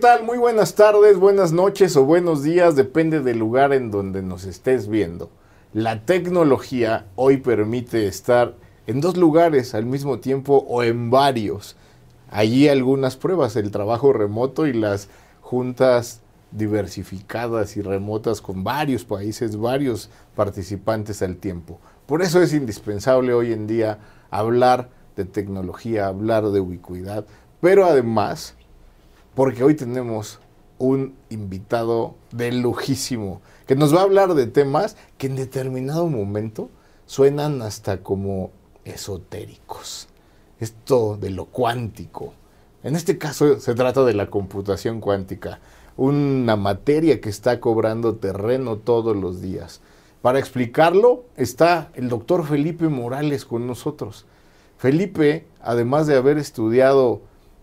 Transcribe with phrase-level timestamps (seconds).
[0.00, 0.24] tal?
[0.24, 4.88] Muy buenas tardes, buenas noches o buenos días, depende del lugar en donde nos estés
[4.88, 5.28] viendo.
[5.74, 8.54] La tecnología hoy permite estar
[8.86, 11.76] en dos lugares al mismo tiempo o en varios.
[12.30, 15.10] Allí algunas pruebas, el trabajo remoto y las
[15.42, 21.78] juntas diversificadas y remotas con varios países, varios participantes al tiempo.
[22.06, 23.98] Por eso es indispensable hoy en día
[24.30, 27.26] hablar de tecnología, hablar de ubicuidad,
[27.60, 28.56] pero además,
[29.34, 30.40] porque hoy tenemos
[30.78, 36.70] un invitado de lujísimo, que nos va a hablar de temas que en determinado momento
[37.06, 38.50] suenan hasta como
[38.84, 40.08] esotéricos.
[40.58, 42.34] Esto de lo cuántico.
[42.82, 45.60] En este caso se trata de la computación cuántica,
[45.96, 49.82] una materia que está cobrando terreno todos los días.
[50.22, 54.26] Para explicarlo está el doctor Felipe Morales con nosotros.
[54.78, 57.20] Felipe, además de haber estudiado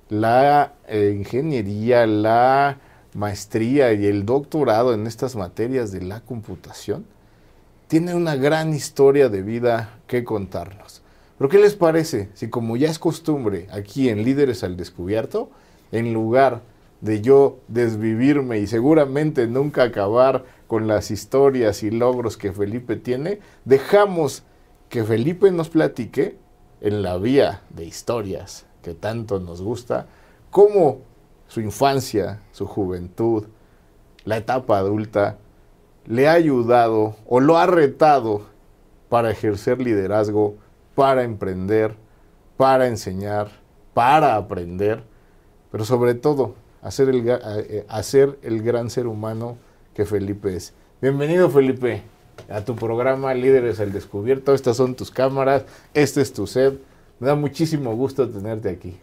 [0.10, 2.78] la eh, ingeniería, la
[3.14, 7.06] maestría y el doctorado en estas materias de la computación,
[7.88, 11.02] tiene una gran historia de vida que contarnos.
[11.38, 15.50] Pero ¿qué les parece si como ya es costumbre aquí en Líderes al Descubierto,
[15.92, 16.62] en lugar
[17.02, 23.40] de yo desvivirme y seguramente nunca acabar con las historias y logros que Felipe tiene,
[23.66, 24.44] dejamos
[24.90, 26.38] que Felipe nos platique
[26.82, 30.08] en la vía de historias que tanto nos gusta,
[30.52, 31.00] cómo
[31.48, 33.46] su infancia, su juventud,
[34.26, 35.38] la etapa adulta,
[36.06, 38.42] le ha ayudado o lo ha retado
[39.10, 40.56] para ejercer liderazgo
[40.98, 41.96] para emprender,
[42.58, 43.52] para enseñar,
[43.94, 45.04] para aprender,
[45.72, 49.58] pero sobre todo hacer el, eh, hacer el gran ser humano
[49.94, 50.74] que Felipe es.
[51.00, 52.02] Bienvenido Felipe
[52.50, 54.56] a tu programa Líderes al Descubierto.
[54.56, 56.80] Estas son tus cámaras, este es tu set.
[57.20, 58.98] Me da muchísimo gusto tenerte aquí.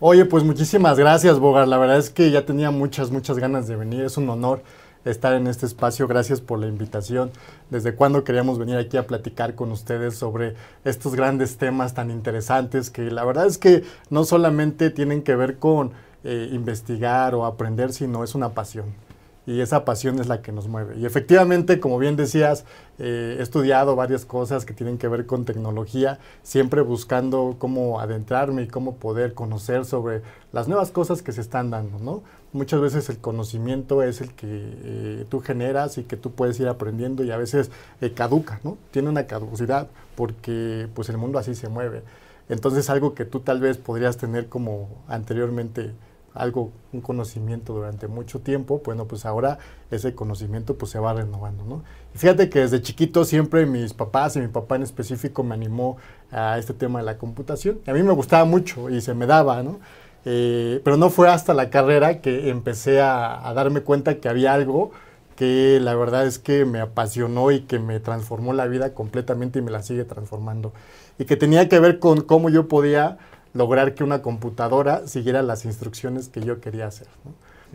[0.00, 1.66] Oye, pues muchísimas gracias, Bogar.
[1.66, 4.02] La verdad es que ya tenía muchas, muchas ganas de venir.
[4.02, 4.62] Es un honor
[5.04, 6.06] estar en este espacio.
[6.06, 7.30] Gracias por la invitación.
[7.70, 12.90] Desde cuando queríamos venir aquí a platicar con ustedes sobre estos grandes temas tan interesantes
[12.90, 17.92] que la verdad es que no solamente tienen que ver con eh, investigar o aprender,
[17.92, 19.03] sino es una pasión
[19.46, 20.96] y esa pasión es la que nos mueve.
[20.96, 22.64] Y efectivamente, como bien decías,
[22.98, 28.62] eh, he estudiado varias cosas que tienen que ver con tecnología, siempre buscando cómo adentrarme
[28.62, 30.22] y cómo poder conocer sobre
[30.52, 32.22] las nuevas cosas que se están dando, ¿no?
[32.52, 36.68] Muchas veces el conocimiento es el que eh, tú generas y que tú puedes ir
[36.68, 38.78] aprendiendo y a veces eh, caduca, ¿no?
[38.92, 42.02] Tiene una caducidad porque pues el mundo así se mueve.
[42.48, 45.92] Entonces algo que tú tal vez podrías tener como anteriormente
[46.34, 49.58] algo, un conocimiento durante mucho tiempo, bueno, pues ahora
[49.90, 51.82] ese conocimiento pues se va renovando, ¿no?
[52.14, 55.96] Y fíjate que desde chiquito siempre mis papás y mi papá en específico me animó
[56.32, 57.78] a este tema de la computación.
[57.86, 59.78] A mí me gustaba mucho y se me daba, ¿no?
[60.24, 64.54] Eh, pero no fue hasta la carrera que empecé a, a darme cuenta que había
[64.54, 64.90] algo
[65.36, 69.62] que la verdad es que me apasionó y que me transformó la vida completamente y
[69.62, 70.72] me la sigue transformando.
[71.18, 73.18] Y que tenía que ver con cómo yo podía
[73.54, 77.06] lograr que una computadora siguiera las instrucciones que yo quería hacer.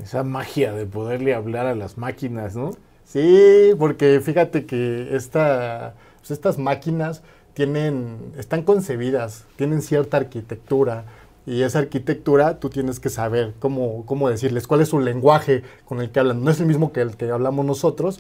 [0.02, 2.72] Esa magia de poderle hablar a las máquinas, ¿no?
[3.06, 7.24] Sí, porque fíjate que esta, pues estas máquinas
[7.54, 11.06] tienen, están concebidas, tienen cierta arquitectura,
[11.50, 16.00] y esa arquitectura tú tienes que saber cómo, cómo decirles, cuál es su lenguaje con
[16.00, 16.44] el que hablan.
[16.44, 18.20] No es el mismo que el que hablamos nosotros,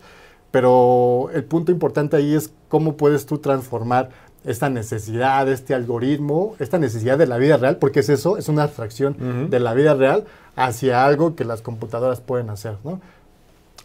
[0.49, 4.09] pero el punto importante ahí es cómo puedes tú transformar
[4.45, 8.63] esta necesidad, este algoritmo, esta necesidad de la vida real, porque es eso, es una
[8.63, 13.01] abstracción de la vida real hacia algo que las computadoras pueden hacer, ¿no?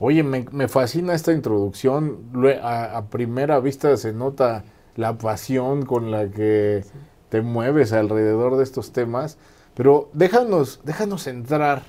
[0.00, 2.18] Oye, me, fascina esta introducción.
[2.62, 4.64] A, primera vista se nota
[4.96, 6.84] la pasión con la que
[7.28, 9.38] te mueves alrededor de estos temas,
[9.74, 11.82] pero déjanos, déjanos entrar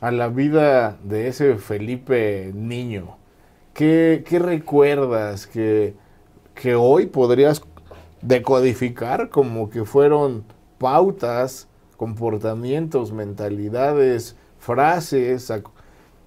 [0.00, 3.16] a la vida de ese Felipe niño.
[3.74, 5.94] ¿Qué, qué recuerdas que,
[6.54, 7.62] que hoy podrías
[8.22, 10.44] decodificar como que fueron
[10.78, 15.52] pautas, comportamientos, mentalidades, frases,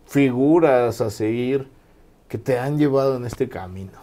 [0.05, 1.67] figuras a seguir
[2.27, 3.99] que te han llevado en este camino.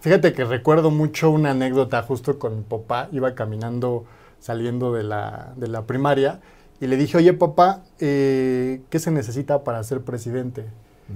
[0.00, 4.04] Fíjate que recuerdo mucho una anécdota justo con mi papá, iba caminando
[4.40, 6.40] saliendo de la, de la primaria
[6.80, 10.64] y le dije, oye papá, eh, ¿qué se necesita para ser presidente?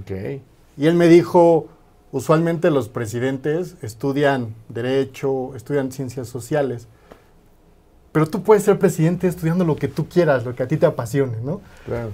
[0.03, 0.43] Okay.
[0.77, 1.67] Y él me dijo,
[2.15, 6.87] usualmente los presidentes estudian derecho, estudian ciencias sociales,
[8.13, 10.85] pero tú puedes ser presidente estudiando lo que tú quieras, lo que a ti te
[10.85, 11.59] apasione, ¿no?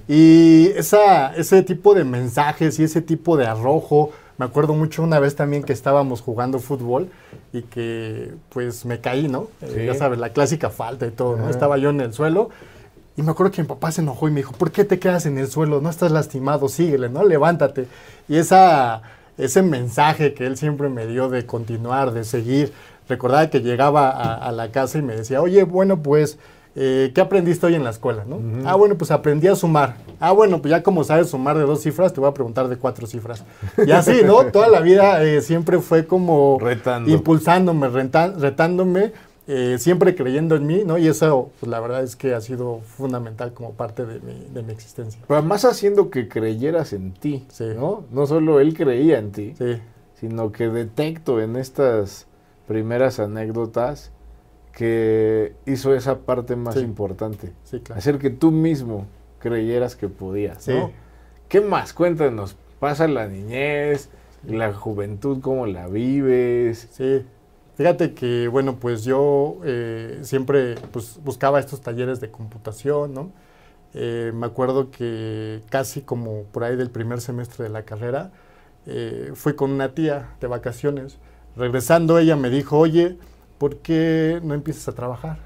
[0.07, 4.09] Y esa, ese tipo de mensajes y ese tipo de arrojo,
[4.39, 7.11] me acuerdo mucho una vez también que estábamos jugando fútbol
[7.53, 9.49] y que pues me caí, ¿no?
[9.61, 11.47] Eh, ya sabes, la clásica falta y todo, ¿no?
[11.47, 12.49] Estaba yo en el suelo
[13.15, 15.27] Y me acuerdo que mi papá se enojó y me dijo, ¿por qué te quedas
[15.27, 15.79] en el suelo?
[15.79, 17.23] No estás lastimado, síguele, ¿no?
[17.23, 17.85] Levántate.
[18.27, 19.03] Y esa,
[19.37, 22.71] ese mensaje que él siempre me dio de continuar, de seguir,
[23.07, 26.37] recordaba que llegaba a, la casa y me decía, oye, bueno, pues,
[26.75, 28.23] eh, ¿qué aprendiste hoy en la escuela?
[28.25, 28.39] ¿no?
[28.65, 29.95] Ah, bueno, pues aprendí a sumar.
[30.19, 32.77] Ah, bueno, pues ya como sabes sumar de dos cifras, te voy a preguntar de
[32.77, 33.43] cuatro cifras.
[33.85, 34.45] Y así, ¿no?
[34.51, 36.57] Toda la vida eh, siempre fue como
[37.07, 39.11] impulsándome, retándome
[39.47, 40.97] eh, siempre creyendo en mí, ¿no?
[40.97, 44.63] Y eso, pues la verdad es que ha sido fundamental como parte de mi, de
[44.63, 45.21] mi existencia.
[45.27, 47.45] Pero además haciendo que creyeras en ti,
[47.75, 48.05] ¿no?
[48.11, 49.55] No solo él creía en ti,
[50.15, 52.27] sino que detecto en estas
[52.67, 54.11] primeras anécdotas
[54.73, 57.51] que hizo esa parte más importante.
[57.93, 59.07] Hacer que tú mismo
[59.39, 60.91] creyeras que podías, ¿no?
[61.49, 61.93] ¿Qué más?
[61.93, 62.55] Cuéntanos.
[62.79, 64.09] Pasa la niñez,
[64.45, 66.87] la juventud, cómo la vives.
[66.91, 67.25] Sí.
[67.81, 73.31] Fíjate que, bueno, pues yo eh, siempre pues, buscaba estos talleres de computación, ¿no?
[73.95, 78.33] Eh, me acuerdo que casi como por ahí del primer semestre de la carrera,
[78.85, 81.17] eh, fui con una tía de vacaciones.
[81.57, 83.17] Regresando ella me dijo, oye,
[83.57, 85.39] ¿por qué no empiezas a trabajar?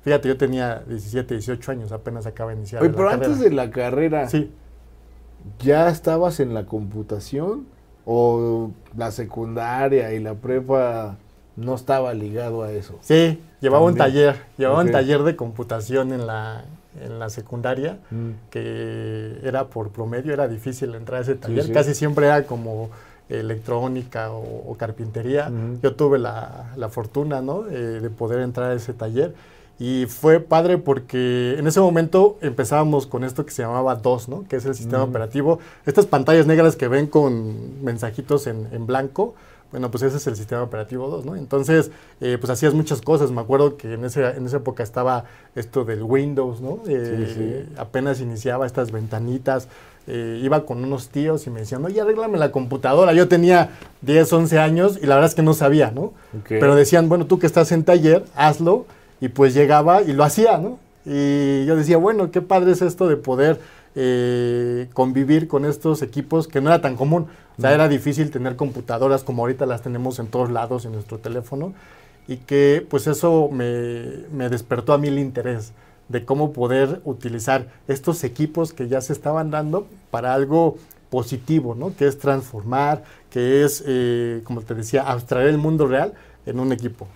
[0.00, 2.82] Fíjate, yo tenía 17, 18 años, apenas acaba de iniciar.
[2.82, 4.50] Oye, pero antes de la carrera, sí.
[5.58, 7.66] ¿ya estabas en la computación?
[8.06, 11.18] ¿O la secundaria y la prepa
[11.56, 12.98] no estaba ligado a eso.
[13.00, 16.64] Sí, llevaba un taller, llevaba un taller de computación en la,
[17.00, 18.30] en la secundaria, mm.
[18.50, 22.90] que era por promedio, era difícil entrar a ese taller, casi siempre era como
[23.28, 25.50] electrónica o, carpintería.
[25.82, 27.66] Yo tuve la, la fortuna ¿no?
[27.68, 29.34] Eh, de poder entrar a ese taller
[29.80, 34.44] y fue padre porque en ese momento empezábamos con esto que se llamaba DOS, ¿no?
[34.46, 35.58] que es el sistema operativo.
[35.86, 39.34] Estas pantallas negras que ven con mensajitos en, en blanco,
[39.70, 41.36] bueno, pues ese es el sistema operativo 2, ¿no?
[41.36, 41.90] Entonces,
[42.20, 43.30] eh, pues hacías muchas cosas.
[43.30, 45.24] Me acuerdo que en, ese, en esa época estaba
[45.54, 46.80] esto del Windows, ¿no?
[46.88, 49.68] Eh, apenas iniciaba estas ventanitas.
[50.08, 53.12] Eh, iba con unos tíos y me decían, oye, arréglame la computadora.
[53.12, 53.70] Yo tenía
[54.02, 56.14] 10, 11 años y la verdad es que no sabía, ¿no?
[56.48, 58.86] Pero decían, bueno, tú que estás en taller, hazlo.
[59.20, 60.78] Y pues llegaba y lo hacía, ¿no?
[61.04, 63.60] Y yo decía, bueno, qué padre es esto de poder
[64.94, 67.26] convivir con estos equipos que no era tan común.
[67.58, 71.18] O sea, era difícil tener computadoras como ahorita las tenemos en todos lados en nuestro
[71.18, 71.74] teléfono
[72.30, 75.72] y que pues eso me, despertó a mí el interés
[76.08, 80.76] de cómo poder utilizar estos equipos que ya se estaban dando para algo
[81.10, 81.94] positivo, ¿no?
[81.96, 86.14] Que es transformar, que es, eh, como te decía, abstraer el mundo real
[86.46, 87.08] en un equipo.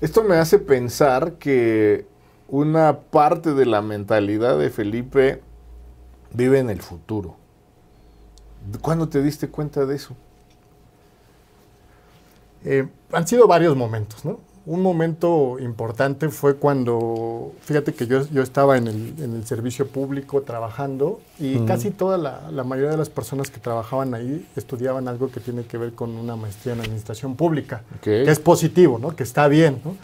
[0.00, 2.04] Esto me hace pensar que
[2.48, 5.40] una parte de la mentalidad de Felipe
[6.36, 7.36] vive en el futuro.
[8.82, 10.14] ¿Cuándo te diste cuenta de eso?
[12.64, 14.40] Eh, han sido varios momentos, ¿no?
[14.66, 21.20] Un momento importante fue cuando, fíjate que yo, yo estaba en el, servicio público trabajando
[21.38, 25.62] y casi toda la, mayoría de las personas que trabajaban ahí estudiaban algo que tiene
[25.62, 29.14] que ver con una maestría en administración pública, que es positivo, ¿no?
[29.14, 29.94] Que está bien, ¿no?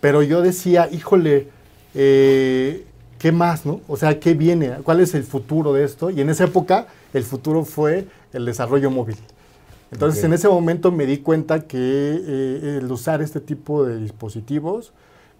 [0.00, 1.46] Pero yo decía, híjole,
[1.94, 2.86] eh,
[3.20, 3.82] ¿qué más, no?
[3.86, 4.78] O sea, ¿qué viene?
[4.82, 6.10] ¿Cuál es el futuro de esto?
[6.10, 9.16] Y en esa época el futuro fue el desarrollo móvil.
[9.92, 14.92] Entonces, en ese momento me di cuenta que eh, el usar este tipo de dispositivos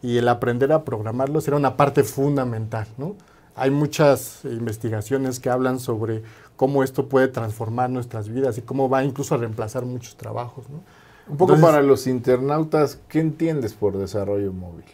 [0.03, 3.17] y el aprender a programarlos era una parte fundamental, ¿no?
[3.55, 6.23] Hay muchas investigaciones que hablan sobre
[6.57, 10.83] cómo esto puede transformar nuestras vidas y cómo va incluso a reemplazar muchos trabajos, ¿no?
[11.29, 14.85] Un poco para los internautas, ¿qué entiendes por desarrollo móvil?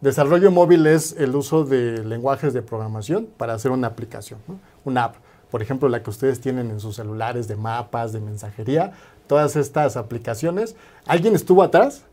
[0.00, 4.58] Desarrollo móvil es el uso de lenguajes de programación para hacer una aplicación, ¿no?
[4.84, 5.16] una app
[5.50, 8.92] por ejemplo, la que ustedes tienen en sus celulares de mapas, de mensajería,
[9.26, 10.76] todas estas aplicaciones,
[11.06, 12.04] alguien estuvo atrás,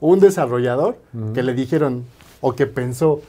[0.00, 0.98] un desarrollador,
[1.34, 2.04] que le dijeron
[2.40, 3.20] o que pensó,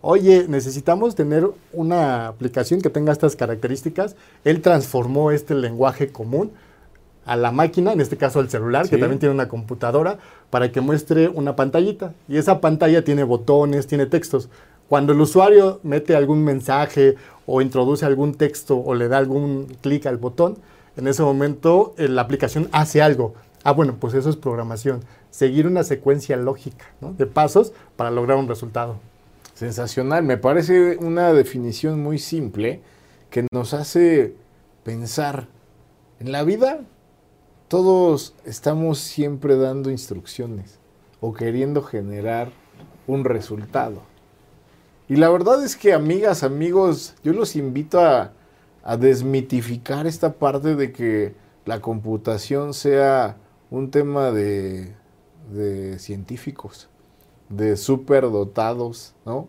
[0.00, 4.16] oye, necesitamos tener una aplicación que tenga estas características.
[4.44, 6.52] Él transformó este lenguaje común
[7.26, 10.18] a la máquina, en este caso al celular, que también tiene una computadora,
[10.50, 12.12] para que muestre una pantallita.
[12.28, 14.48] Y esa pantalla tiene botones, tiene textos.
[14.88, 17.16] Cuando el usuario mete algún mensaje
[17.46, 20.58] o introduce algún texto o le da algún clic al botón,
[20.96, 23.34] en ese momento eh, la aplicación hace algo.
[23.64, 25.00] Ah, bueno, pues eso es programación.
[25.30, 28.96] Seguir una secuencia lógica de pasos para lograr un resultado.
[29.54, 30.22] Sensacional.
[30.22, 32.80] Me parece una definición muy simple
[33.30, 34.34] que nos hace
[34.84, 35.48] pensar.
[36.20, 36.80] En la vida
[37.68, 40.78] todos estamos siempre dando instrucciones
[41.20, 42.50] o queriendo generar
[43.06, 44.02] un resultado.
[45.08, 48.32] Y la verdad es que, amigas, amigos, yo los invito a,
[48.98, 53.38] desmitificar esta parte de que la computación sea
[53.70, 54.92] un tema de,
[55.96, 56.90] científicos,
[57.48, 59.48] de superdotados, ¿no?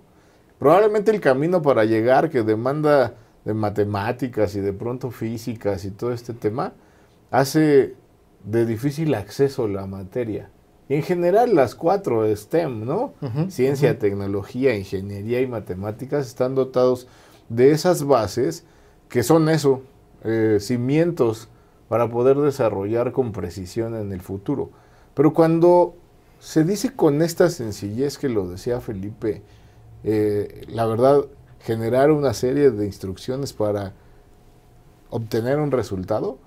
[0.58, 6.14] probablemente el camino para llegar que demanda de matemáticas y de pronto físicas y todo
[6.14, 6.72] este tema,
[7.30, 7.96] hace
[8.46, 10.50] de difícil acceso la materia.
[10.88, 13.14] Y en general las cuatro STEM, ¿no?
[13.50, 17.08] Ciencia, tecnología, ingeniería y matemáticas están dotados
[17.50, 18.66] de esas bases
[19.10, 19.82] que son eso,
[20.24, 21.50] eh, cimientos
[21.90, 24.70] para poder desarrollar con precisión en el futuro.
[25.16, 25.96] Pero cuando
[26.40, 29.42] se dice con esta sencillez que lo decía Felipe,
[30.04, 31.26] eh, la verdad,
[31.62, 33.94] generar una serie de instrucciones para
[35.10, 36.38] obtener un resultado,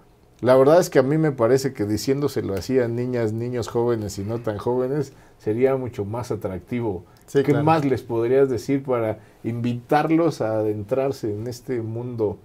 [0.41, 4.19] la verdad es que a mí me parece que diciéndoselo así a niñas, niños jóvenes
[4.19, 7.05] y no tan jóvenes sería mucho más atractivo.
[7.33, 12.39] ¿Qué más les podrías decir para invitarlos a adentrarse en este mundo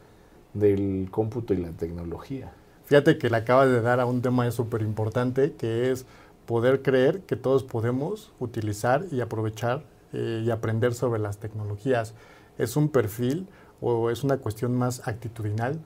[0.53, 2.51] del cómputo y la tecnología?
[2.85, 6.05] Fíjate que le acabas de dar a un tema súper importante que es
[6.47, 9.83] poder creer que todos podemos utilizar y aprovechar
[10.13, 12.15] eh, y aprender sobre las tecnologías.
[12.57, 13.47] Es un perfil
[13.81, 15.79] o es una cuestión más actitudinal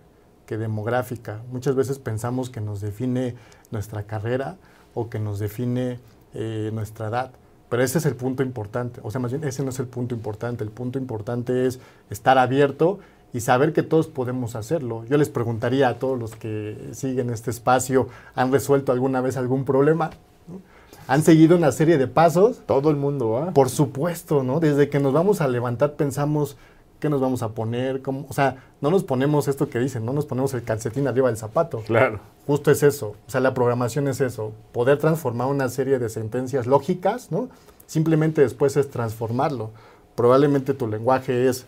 [0.47, 1.41] que demográfica.
[1.51, 3.35] Muchas veces pensamos que nos define
[3.69, 4.55] nuestra carrera
[4.95, 5.99] o que nos define
[6.33, 7.31] eh, nuestra edad.
[7.69, 9.01] Pero ese es el punto importante.
[9.03, 10.63] O sea, más bien, ese no es el punto importante.
[10.63, 12.99] El punto importante es estar abierto
[13.33, 15.03] y saber que todos podemos hacerlo.
[15.05, 19.65] Yo les preguntaría a todos los que siguen este espacio, ¿han resuelto alguna vez algún
[19.65, 20.11] problema?
[21.07, 22.61] Han seguido una serie de pasos.
[22.65, 23.51] Todo el mundo, ¿ah?
[23.53, 24.59] Por supuesto, ¿no?
[24.59, 26.57] Desde que nos vamos a levantar pensamos,
[26.99, 28.01] ¿qué nos vamos a poner?
[28.01, 28.25] ¿Cómo?
[28.29, 31.37] O sea, no nos ponemos esto que dicen, no nos ponemos el calcetín arriba del
[31.37, 31.79] zapato.
[31.85, 32.19] Claro.
[32.45, 33.15] Justo es eso.
[33.27, 34.53] O sea, la programación es eso.
[34.71, 37.49] Poder transformar una serie de sentencias lógicas, ¿no?
[37.85, 39.71] Simplemente después es transformarlo.
[40.15, 41.65] Probablemente tu lenguaje es,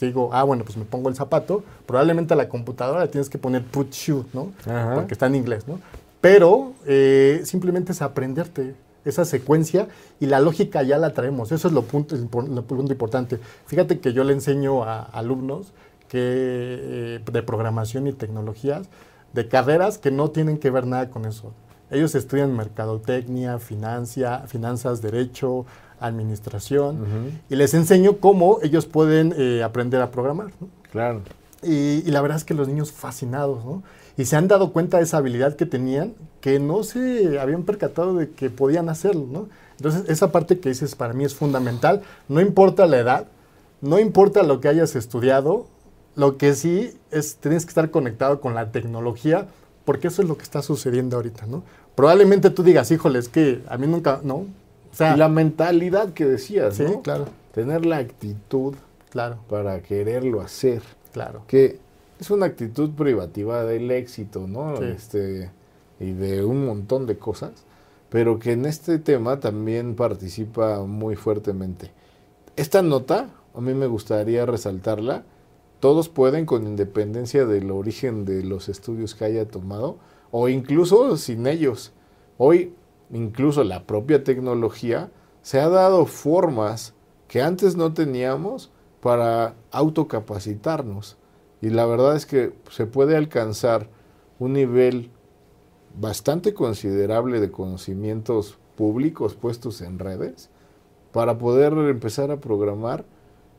[0.00, 1.62] digo, ah, bueno, pues me pongo el zapato.
[1.86, 4.52] Probablemente a la computadora le tienes que poner put shoe, ¿no?
[4.94, 5.80] Porque está en inglés, ¿no?
[6.20, 8.74] Pero eh, simplemente es aprenderte
[9.10, 9.88] esa secuencia
[10.20, 11.52] y la lógica ya la traemos.
[11.52, 13.38] Eso es lo punto, lo punto importante.
[13.66, 15.72] Fíjate que yo le enseño a alumnos
[16.08, 18.88] que, eh, de programación y tecnologías
[19.32, 21.52] de carreras que no tienen que ver nada con eso.
[21.90, 25.64] Ellos estudian mercadotecnia, financia, finanzas, derecho,
[26.00, 30.50] administración, y les enseño cómo ellos pueden eh, aprender a programar.
[30.92, 31.22] Claro.
[31.62, 33.82] Y, y, la verdad es que los niños fascinados, ¿no?
[34.18, 38.16] Y se han dado cuenta de esa habilidad que tenían que no se habían percatado
[38.16, 39.48] de que podían hacerlo, ¿no?
[39.76, 43.28] Entonces, esa parte que dices para mí es fundamental, no importa la edad,
[43.80, 45.66] no importa lo que hayas estudiado,
[46.16, 49.46] lo que sí es tienes que estar conectado con la tecnología,
[49.84, 51.62] porque eso es lo que está sucediendo ahorita, ¿no?
[51.94, 54.34] Probablemente tú digas, híjole, es que a mí nunca, ¿no?
[54.34, 54.46] O
[54.94, 57.26] sea, la mentalidad que decías, sí, claro.
[57.52, 58.74] Tener la actitud
[59.10, 59.38] claro.
[59.48, 60.82] para quererlo hacer.
[61.12, 61.42] Claro.
[61.46, 61.78] Que
[62.18, 64.82] es una actitud privativa del éxito, ¿no?
[64.82, 65.50] Este,
[66.00, 67.64] y de un montón de cosas,
[68.08, 71.90] pero que en este tema también participa muy fuertemente.
[72.56, 75.24] Esta nota, a mí me gustaría resaltarla,
[75.80, 79.98] todos pueden con independencia del origen de los estudios que haya tomado,
[80.30, 81.92] o incluso sin ellos.
[82.36, 82.74] Hoy,
[83.12, 85.10] incluso la propia tecnología
[85.42, 86.94] se ha dado formas
[87.28, 88.70] que antes no teníamos
[89.00, 91.16] para autocapacitarnos.
[91.60, 93.88] Y la verdad es que se puede alcanzar
[94.38, 95.10] un nivel
[95.98, 100.50] bastante considerable de conocimientos públicos puestos en redes
[101.12, 103.04] para poder empezar a programar.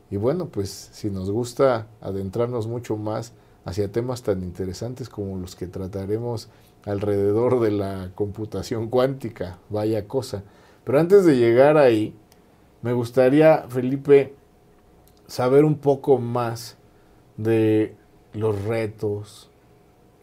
[0.10, 3.34] Y bueno, pues si nos gusta adentrarnos mucho más
[3.65, 6.50] hacia temas tan interesantes como los que trataremos
[6.86, 10.44] alrededor de la computación cuántica, vaya cosa.
[10.86, 12.15] Pero antes de llegar ahí,
[12.82, 14.34] me gustaría, Felipe,
[15.27, 16.78] saber un poco más
[17.39, 17.96] de
[18.34, 19.50] los retos,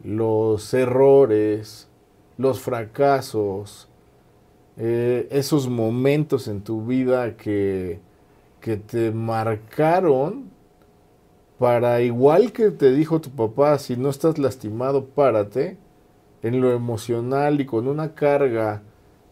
[0.04, 1.88] los errores,
[2.36, 3.88] los fracasos,
[4.76, 8.00] eh, esos momentos en tu vida que,
[8.60, 10.50] que te marcaron
[11.58, 15.78] para igual que te dijo tu papá, si no estás lastimado, párate,
[16.42, 18.82] en lo emocional y con una carga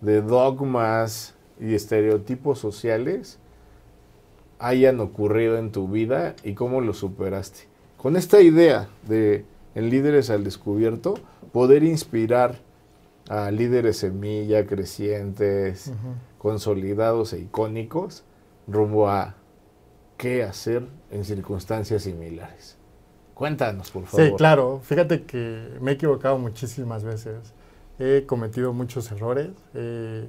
[0.00, 3.38] de dogmas y estereotipos sociales
[4.58, 7.73] hayan ocurrido en tu vida y cómo lo superaste
[8.04, 11.14] con esta idea de en Líderes al Descubierto,
[11.52, 12.56] poder inspirar
[13.30, 15.90] a líderes semilla, crecientes,
[16.36, 18.22] consolidados e icónicos,
[18.68, 19.36] rumbo a
[20.18, 22.76] qué hacer en circunstancias similares.
[23.32, 24.26] Cuéntanos, por favor.
[24.26, 24.80] Sí, claro.
[24.82, 27.54] Fíjate que me he equivocado muchísimas veces.
[27.98, 29.48] He cometido muchos errores.
[29.72, 30.28] Eh,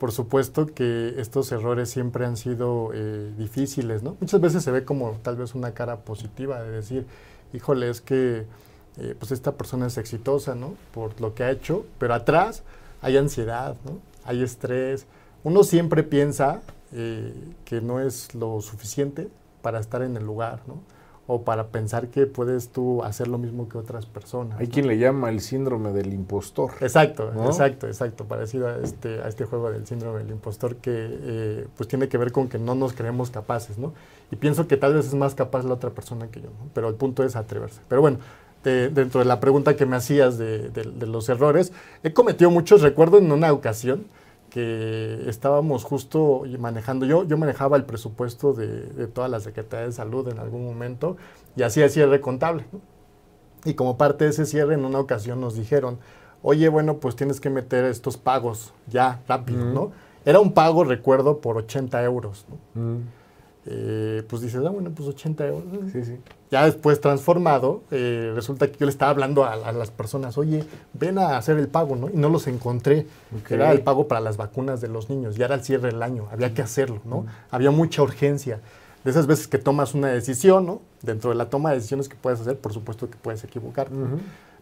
[0.00, 4.16] por supuesto que estos errores siempre han sido eh, difíciles, ¿no?
[4.18, 7.06] Muchas veces se ve como tal vez una cara positiva de decir,
[7.52, 8.46] híjole, es que
[8.96, 10.72] eh, pues esta persona es exitosa, ¿no?
[10.94, 12.62] Por lo que ha hecho, pero atrás
[13.02, 13.98] hay ansiedad, ¿no?
[14.24, 15.06] Hay estrés.
[15.44, 17.34] Uno siempre piensa eh,
[17.66, 19.28] que no es lo suficiente
[19.60, 20.80] para estar en el lugar, ¿no?
[21.32, 24.58] O para pensar que puedes tú hacer lo mismo que otras personas.
[24.58, 24.72] Hay ¿no?
[24.72, 26.72] quien le llama el síndrome del impostor.
[26.80, 27.46] Exacto, ¿no?
[27.46, 31.88] exacto, exacto, parecido a este, a este juego del síndrome del impostor que eh, pues
[31.88, 33.92] tiene que ver con que no nos creemos capaces, ¿no?
[34.32, 36.68] Y pienso que tal vez es más capaz la otra persona que yo, ¿no?
[36.74, 37.80] Pero el punto es atreverse.
[37.88, 38.18] Pero bueno,
[38.64, 41.72] de- dentro de la pregunta que me hacías de, de- de los errores,
[42.02, 44.04] he cometido muchos, recuerdo en una ocasión
[44.50, 49.92] que estábamos justo manejando, yo, yo manejaba el presupuesto de, de toda la Secretaría de
[49.92, 51.16] Salud en algún momento
[51.56, 52.66] y hacía cierre contable.
[53.64, 55.98] Y como parte de ese cierre, en una ocasión nos dijeron,
[56.42, 59.64] oye, bueno, pues tienes que meter estos pagos ya, rápido.
[59.64, 59.92] ¿no?
[60.24, 63.19] Era un pago, recuerdo, por 80 euros, ¿no?
[63.66, 65.64] Eh, pues dices, ah, bueno, pues 80 euros.
[65.92, 66.16] Sí, sí.
[66.50, 70.64] Ya después transformado, eh, resulta que yo le estaba hablando a, a las personas, oye,
[70.94, 72.08] ven a hacer el pago, ¿no?
[72.08, 73.06] Y no los encontré.
[73.48, 76.26] Era el pago para las vacunas de los niños, ya era el cierre del año,
[76.32, 77.26] había que hacerlo, ¿no?
[77.50, 78.60] Había mucha urgencia.
[79.04, 80.80] De esas veces que tomas una decisión, ¿no?
[81.02, 83.94] Dentro de la toma de decisiones que puedes hacer, por supuesto que puedes equivocarte.
[83.94, 84.18] Ujú.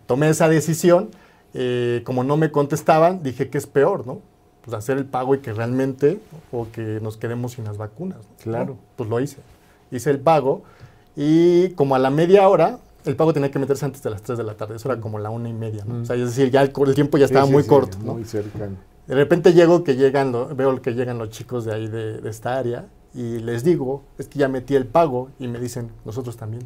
[0.07, 1.11] Tomé esa decisión,
[1.55, 4.21] eh, como no me contestaban, dije que es peor, ¿no?
[4.69, 6.21] Pues hacer el pago y que realmente,
[6.53, 8.19] o que nos quedemos sin las vacunas.
[8.19, 8.43] ¿no?
[8.43, 8.77] Claro.
[8.97, 9.39] Pues lo hice.
[9.91, 10.63] Hice el pago
[11.17, 14.37] y como a la media hora, el pago tenía que meterse antes de las 3
[14.37, 15.95] de la tarde, eso era como la una y media, ¿no?
[15.95, 16.03] Mm.
[16.03, 17.97] O sea, es decir, ya el, el tiempo ya estaba Sí, sí, muy sí, corto,
[18.05, 18.13] ¿no?
[18.15, 18.77] Muy cercano.
[19.07, 22.29] De repente llego que llegan, lo- veo que llegan los chicos de ahí de, de
[22.29, 22.85] esta área
[23.15, 26.65] y les digo, es que ya metí el pago y me dicen, nosotros también.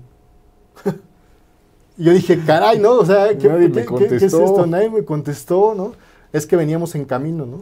[1.98, 2.94] y yo dije, caray, ¿no?
[2.98, 4.66] O sea, ¿qué, Nadie qué- me qué- qué es esto?
[4.66, 5.92] Nadie me contestó, ¿no?
[6.32, 7.60] Es que veníamos en camino, ¿no?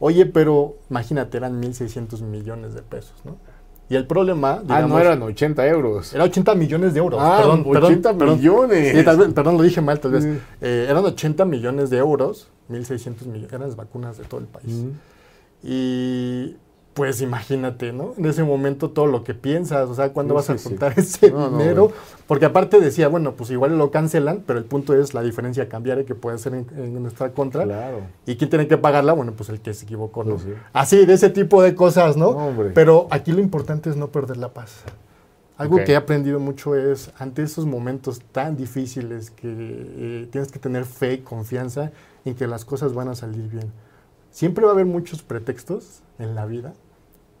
[0.00, 3.36] Oye, pero imagínate, eran 1.600 millones de pesos, ¿no?
[3.90, 6.12] Y el problema, Ah, digamos, no eran 80 euros.
[6.14, 7.18] era 80 millones de euros.
[7.22, 8.36] Ah, perdón, 80 perdón, perdón.
[8.38, 8.96] millones.
[8.98, 10.24] Sí, tal vez- perdón, lo dije mal, tal vez.
[10.24, 10.38] Sí.
[10.60, 14.74] Eh, eran 80 millones de euros, 1.600 millones, eran las vacunas de todo el país.
[14.74, 14.90] Mm.
[15.64, 16.56] Y
[16.98, 18.12] pues imagínate, ¿no?
[18.18, 20.68] En ese momento todo lo que piensas, o sea, ¿cuándo Sí, vas a sí, sí.
[20.68, 21.92] juntar ese No, dinero?
[22.26, 26.04] Porque aparte decía, bueno, pues igual lo cancelan, pero el punto es la diferencia cambiaria
[26.04, 27.62] que puede ser en, en nuestra contra.
[27.62, 28.00] Claro.
[28.26, 29.12] ¿Y quién tiene que pagarla?
[29.12, 30.32] Bueno, pues el que se equivocó, ¿no?
[30.32, 30.52] Pues sí.
[30.72, 32.30] Así, de ese tipo de cosas, ¿no?
[32.30, 32.70] Hombre.
[32.74, 34.82] Pero aquí lo importante es no perder la paz.
[35.56, 40.58] Algo que he aprendido mucho es, ante esos momentos tan difíciles, que eh, tienes que
[40.58, 41.92] tener fe y confianza
[42.24, 43.70] en que las cosas van a salir bien.
[44.32, 46.74] Siempre va a haber muchos pretextos en la vida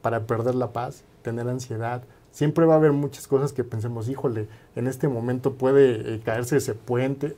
[0.08, 2.00] para perder la paz, tener ansiedad.
[2.32, 6.56] Siempre va a haber muchas cosas que pensemos, híjole, en este momento puede eh, caerse
[6.56, 7.36] ese puente.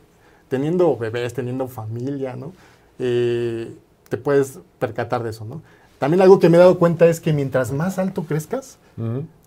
[0.48, 2.52] Teniendo bebés, teniendo familia, ¿no?
[3.00, 3.74] Eh,
[4.08, 5.62] te puedes percatar de eso, ¿no?
[5.98, 8.78] También algo que me he dado cuenta es que mientras más alto crezcas,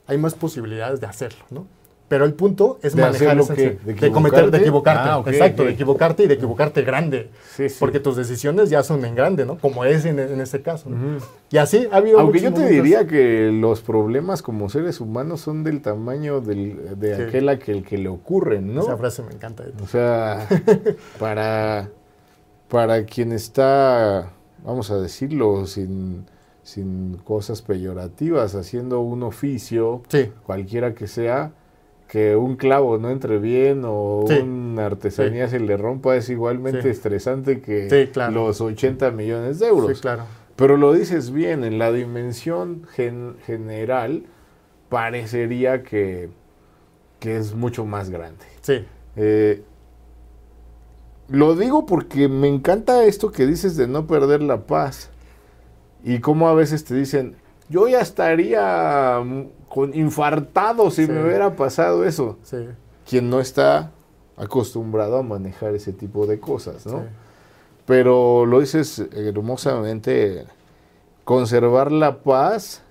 [0.05, 1.65] hay más posibilidades de hacerlo, ¿no?
[2.13, 5.10] Pero el punto es ¿De manejar esa ansiedad, ¿De de cometer, de equivocarte?
[5.10, 7.78] Ah, exacto, de equivocarte y de equivocarte grande, Sí, sí.
[7.80, 9.58] porque tus decisiones ya son en grande, ¿no?
[9.58, 10.91] Como es en, en este caso.
[11.49, 15.41] Y así ha habido Aunque yo te momentos- diría que los problemas como seres humanos
[15.41, 17.21] son del tamaño del- de Sí.
[17.23, 18.84] aquel a que, el que le ocurren, ¿no?
[18.84, 19.63] Esa frase me encanta.
[19.84, 20.47] O sea,
[21.19, 21.89] para,
[22.69, 24.30] para quien está,
[24.63, 26.26] vamos a decirlo, sin,
[26.62, 31.54] sin cosas peyorativas, haciendo un oficio, Sí, cualquiera que sea,
[32.07, 34.37] que un clavo no entre bien o Sí.
[34.39, 36.89] una artesanía se le rompa es igualmente Sí.
[36.89, 38.31] estresante que claro.
[38.33, 39.95] los 80 millones de euros.
[39.97, 40.23] sí, claro.
[40.55, 44.25] Pero lo dices bien, en la dimensión gen- general
[44.89, 46.29] parecería que,
[47.19, 48.45] que es mucho más grande.
[48.61, 48.85] Sí,
[49.15, 49.63] Eh,
[51.29, 55.09] lo digo porque me encanta esto que dices de no perder la paz.
[56.03, 57.35] Y cómo a veces te dicen,
[57.69, 59.23] yo ya estaría
[59.73, 61.12] con infartado si Sí.
[61.12, 62.38] me hubiera pasado eso.
[62.43, 62.57] sí,
[63.09, 63.91] Quien no está
[64.38, 66.99] acostumbrado a manejar ese tipo de cosas, ¿no?
[66.99, 67.05] sí.
[67.86, 70.45] Pero lo dices hermosamente,
[71.23, 72.81] conservar la paz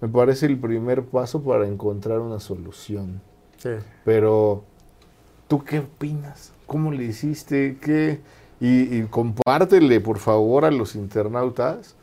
[0.00, 3.20] me parece el primer paso para encontrar una solución.
[3.56, 3.70] sí.
[4.04, 4.64] Pero,
[5.48, 6.52] ¿tú qué opinas?
[6.66, 7.78] ¿Cómo le hiciste?
[7.80, 8.20] ¿Qué?
[8.60, 11.94] Y, y compártele, por favor, a los internautas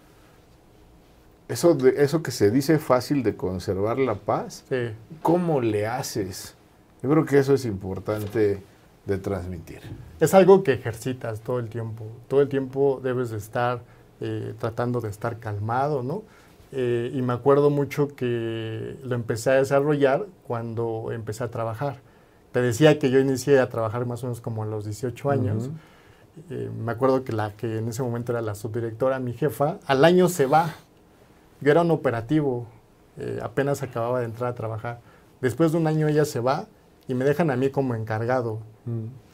[1.51, 4.63] eso, de, eso que se dice fácil de conservar la paz.
[4.69, 4.91] sí.
[5.21, 6.55] ¿Cómo le haces?
[7.03, 8.61] Yo creo que eso es importante
[9.05, 9.81] de transmitir.
[10.19, 12.05] Es algo que ejercitas todo el tiempo.
[12.27, 13.81] Todo el tiempo debes de estar
[14.19, 16.23] eh, tratando de estar calmado, ¿no?
[16.71, 21.97] Eh, y me acuerdo mucho que lo empecé a desarrollar cuando empecé a trabajar.
[22.51, 25.63] Te decía que yo inicié a trabajar más o menos como a los 18 años.
[25.65, 25.73] Ujú.
[26.49, 30.05] Eh, me acuerdo que la que en ese momento era la subdirectora, mi jefa, al
[30.05, 30.75] año se va.
[31.61, 32.65] Yo era un operativo,
[33.17, 34.99] eh, apenas acababa de entrar a trabajar.
[35.41, 36.67] Después de un año ella se va
[37.07, 38.59] y me dejan a mí como encargado.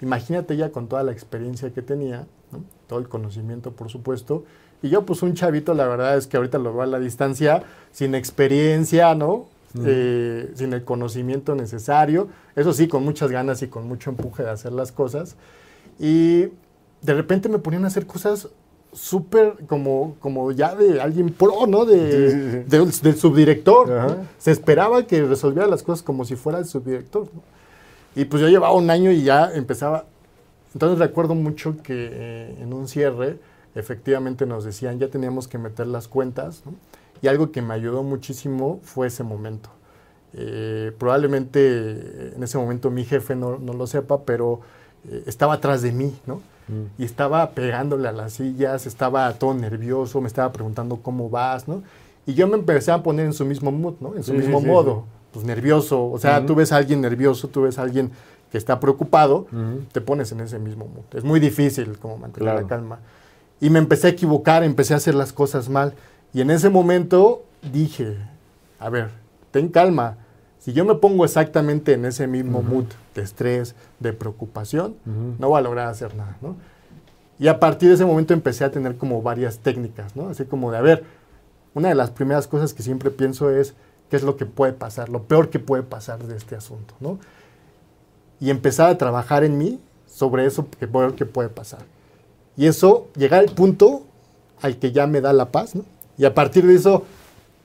[0.01, 2.63] Imagínate ya con toda la experiencia que tenía, ¿no?
[2.87, 4.43] todo el conocimiento, por supuesto,
[4.83, 7.63] Y yo, pues un chavito, la verdad es que ahorita lo veo a la distancia,
[7.91, 9.47] sin experiencia, ¿no?
[9.85, 12.27] Eh, sin el conocimiento necesario.
[12.55, 15.35] Eso sí, con muchas ganas y con mucho empuje de hacer las cosas.
[15.99, 16.49] Y
[17.01, 18.49] de repente me ponían a hacer cosas
[18.97, 21.86] súper como, como ya de alguien pro, ¿no?
[21.86, 24.17] De, del subdirector.
[24.38, 27.27] Se esperaba que resolviera las cosas como si fuera el subdirector.
[28.15, 30.05] Y pues yo llevaba un año y ya empezaba.
[30.73, 33.39] Entonces recuerdo mucho que eh, en un cierre
[33.75, 36.63] efectivamente nos decían ya teníamos que meter las cuentas.
[37.21, 39.69] Y algo que me ayudó muchísimo fue ese momento.
[40.33, 44.62] Eh, probablemente en ese momento mi jefe no, no lo sepa, pero
[45.10, 46.41] eh, estaba atrás de mí, ¿no?
[46.97, 51.82] Y estaba pegándole a las sillas, estaba todo nervioso, me estaba preguntando cómo vas, ¿no?
[52.25, 54.15] Y yo me empecé a poner en su mismo mood, ¿no?
[54.15, 56.10] En su mismo modo, pues nervioso.
[56.12, 58.12] O sea, tú ves a alguien nervioso, tú ves a alguien
[58.51, 59.47] que está preocupado,
[59.91, 61.06] te pones en ese mismo mood.
[61.17, 62.99] Es muy difícil como mantener la calma.
[63.62, 65.93] Y me empecé a equivocar, empecé a hacer las cosas mal.
[66.34, 68.17] Y en ese momento dije,
[68.80, 69.10] a ver,
[69.51, 70.17] ten calma.
[70.67, 74.97] Si yo me pongo exactamente en ese mismo mood de estrés, de preocupación,
[75.39, 76.58] no voy a lograr hacer nada, ¿no?
[77.39, 80.27] Y a partir de ese momento empecé a tener como varias técnicas, ¿no?
[80.27, 81.06] Así como de, a ver,
[81.73, 83.75] una de las primeras cosas que siempre pienso es
[84.10, 87.17] qué es lo que puede pasar, lo peor que puede pasar de este asunto, ¿no?
[88.41, 91.86] Y empezar a trabajar en mí sobre eso que peor que puede pasar.
[92.58, 94.01] Y eso, llegar al punto
[94.62, 95.86] al que ya me da la paz, ¿no?
[96.17, 97.06] Y a partir de eso,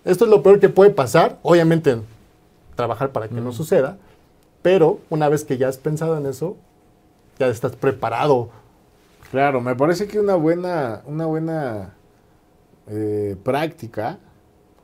[0.04, 1.96] esto es lo peor que puede pasar, obviamente
[2.74, 3.98] trabajar para que no suceda,
[4.62, 6.56] pero una vez que ya has pensado en eso,
[7.38, 8.50] ya estás preparado.
[9.30, 11.94] Claro, me parece que una buena, una buena
[12.86, 14.18] eh, práctica,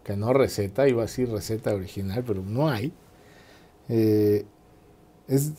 [0.05, 2.93] que no receta, iba a decir receta original, pero no hay,
[3.89, 4.47] eh,
[5.29, 5.53] es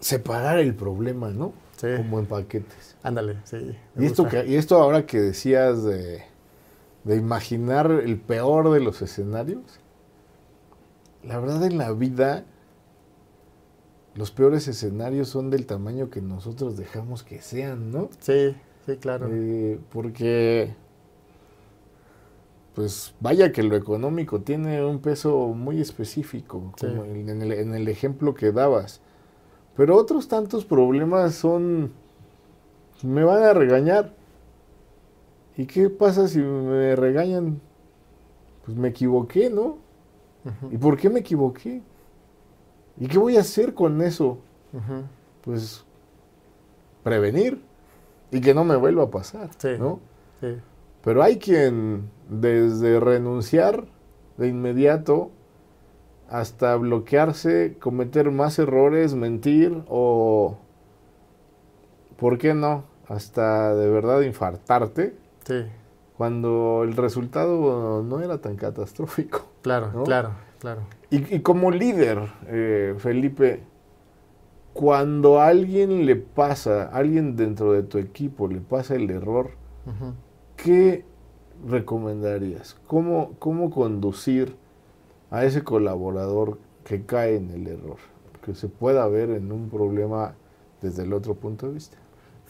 [0.00, 1.52] separar el problema, ¿no?
[1.76, 1.88] Sí.
[1.96, 2.96] Como en paquetes.
[3.02, 3.76] Ándale, sí.
[3.96, 6.22] Y esto, y esto ahora que decías de,
[7.04, 9.62] de imaginar el peor de los escenarios,
[11.24, 12.44] la verdad en la vida
[14.14, 18.10] los peores escenarios son del tamaño que nosotros dejamos que sean, ¿no?
[18.20, 18.54] Sí,
[18.84, 19.28] sí, claro.
[19.30, 20.74] Eh, porque,
[22.74, 27.88] pues vaya que lo económico tiene un peso muy específico, como en, el, en el
[27.88, 29.00] ejemplo que dabas.
[29.76, 31.92] Pero otros tantos problemas son,
[33.02, 34.14] me van a regañar.
[35.56, 37.60] ¿Y qué pasa si me regañan?
[38.66, 39.78] Pues me equivoqué, ¿no?
[40.70, 41.82] ¿Y por qué me equivoqué?
[42.98, 44.38] ¿Y qué voy a hacer con eso?
[45.42, 45.84] Pues
[47.02, 47.62] prevenir
[48.30, 50.00] y que no me vuelva a pasar, ¿no?
[51.04, 53.84] Pero hay quien desde renunciar
[54.36, 55.30] de inmediato
[56.30, 60.56] hasta bloquearse, cometer más errores, mentir o,
[62.16, 62.84] ¿por qué no?
[63.08, 65.14] Hasta de verdad infartarte.
[66.22, 69.44] Cuando el resultado no era tan catastrófico.
[69.60, 70.30] Claro, claro,
[70.60, 70.82] claro.
[71.10, 73.64] Y, como líder, eh, Felipe,
[74.72, 79.50] cuando a alguien le pasa, a alguien dentro de tu equipo le pasa el error,
[80.54, 81.04] ¿qué
[81.66, 82.76] recomendarías?
[82.86, 84.54] ¿Cómo, ¿Cómo conducir
[85.32, 87.98] a ese colaborador que cae en el error?
[88.44, 90.34] Que se pueda ver en un problema
[90.80, 91.96] desde el otro punto de vista.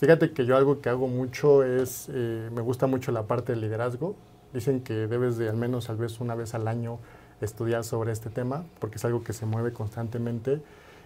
[0.03, 3.61] Fíjate que yo algo que hago mucho es, eh, me gusta mucho la parte del
[3.61, 4.17] liderazgo.
[4.53, 6.99] Dicen que debes de al menos tal vez una vez al año
[7.41, 10.61] estudiar sobre este tema, porque es algo que se mueve constantemente.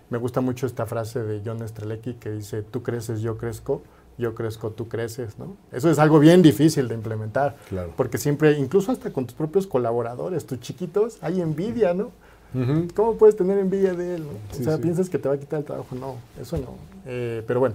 [0.09, 3.82] Me gusta mucho esta frase de John Strelecki que dice, tú creces, yo crezco,
[4.16, 5.59] yo crezco, tú creces, ¿no?
[5.72, 7.92] Eso es algo bien difícil de implementar, claro.
[7.98, 12.12] porque siempre, incluso hasta con tus propios colaboradores, tus chiquitos, hay envidia, ¿no?
[12.94, 14.26] ¿Cómo puedes tener envidia de él?
[14.50, 15.94] o sea, piensas que te va a quitar el trabajo.
[15.94, 16.76] No, eso no.
[17.04, 17.74] Eh, pero bueno,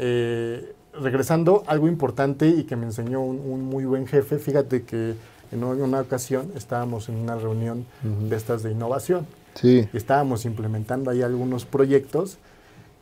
[0.00, 5.14] eh, regresando, algo importante y que me enseñó un, muy buen jefe, fíjate que
[5.52, 9.26] en una ocasión estábamos en una reunión de estas de innovación.
[9.54, 9.88] Sí.
[9.92, 12.38] estábamos implementando ahí algunos proyectos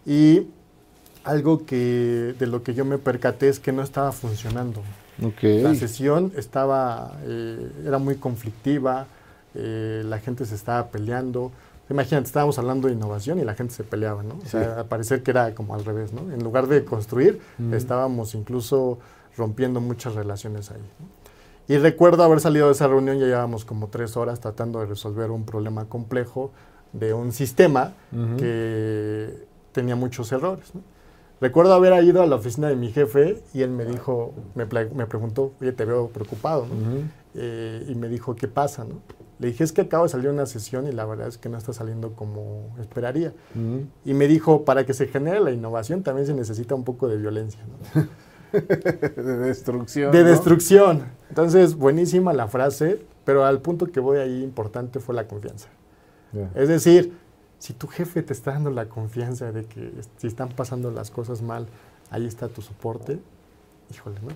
[0.06, 0.46] y
[1.24, 4.82] algo que de lo que yo me percaté es que no estaba funcionando.
[5.42, 9.06] La sesión estaba, eh, era muy conflictiva,
[9.54, 11.52] eh, la gente se estaba peleando.
[11.90, 14.34] Imagínate, estábamos hablando de innovación y la gente se peleaba, ¿no?
[14.44, 16.30] O sea, a parecer que era como al revés, ¿no?
[16.32, 17.40] En lugar de construir,
[17.72, 18.98] estábamos incluso
[19.36, 20.82] rompiendo muchas relaciones ahí.
[21.68, 25.30] Y recuerdo haber salido de esa reunión, ya llevábamos como tres horas tratando de resolver
[25.30, 26.50] un problema complejo
[26.92, 27.92] de un sistema
[28.38, 30.72] que tenía muchos errores.
[31.40, 35.06] Recuerdo haber ido a la oficina de mi jefe y él me dijo, me, me
[35.06, 36.74] preguntó, oye, te veo preocupado, ¿no?
[37.34, 38.96] Eh, y me dijo, ¿qué pasa, no?
[39.38, 41.56] Le dije, es que acabo de salir una sesión y la verdad es que no
[41.56, 43.32] está saliendo como esperaría.
[44.04, 47.18] Y me dijo, para que se genere la innovación también se necesita un poco de
[47.18, 47.60] violencia.
[48.52, 50.10] de destrucción.
[50.10, 50.28] De ¿no?
[50.28, 51.04] destrucción.
[51.28, 55.68] Entonces, buenísima la frase, pero al punto que voy ahí importante fue la confianza.
[56.32, 56.50] Ya.
[56.54, 57.16] Es decir,
[57.58, 61.42] si tu jefe te está dando la confianza de que si están pasando las cosas
[61.42, 61.66] mal,
[62.10, 63.18] ahí está tu soporte,
[63.92, 64.28] híjole, ¿no?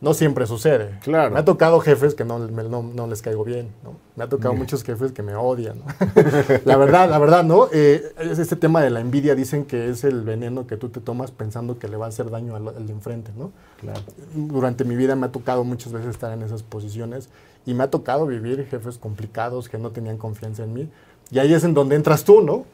[0.00, 0.98] No siempre sucede.
[1.02, 1.34] Claro.
[1.34, 3.96] Me ha tocado jefes que no, me- no- no les caigo bien, ¿no?
[4.16, 5.76] Me ha tocado muchos jefes que me odian,
[6.64, 7.68] la verdad, la verdad, ¿no?
[7.72, 11.00] Eh, es este tema de la envidia dicen que es el veneno que tú te
[11.00, 13.52] tomas pensando que le va a hacer daño al, al de enfrente, ¿no?
[13.80, 14.00] Claro.
[14.34, 17.28] durante mi vida me ha tocado muchas veces estar en esas posiciones
[17.66, 20.88] y me ha tocado vivir jefes complicados que no tenían confianza en mí.
[21.30, 22.64] Y ahí es en donde entras tú, ¿no?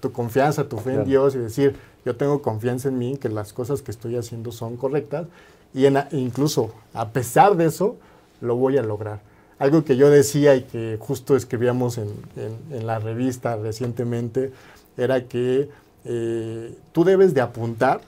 [0.00, 3.52] Tu confianza, tu fe en Dios y decir, yo tengo confianza en mí, que las
[3.52, 5.26] cosas que estoy haciendo son correctas
[5.74, 7.96] y en incluso a pesar de eso,
[8.40, 9.20] lo voy a lograr.
[9.58, 14.52] Algo que yo decía y que justo escribíamos en, en- en la revista recientemente
[14.96, 15.68] era que
[16.04, 18.00] eh, tú debes de apuntar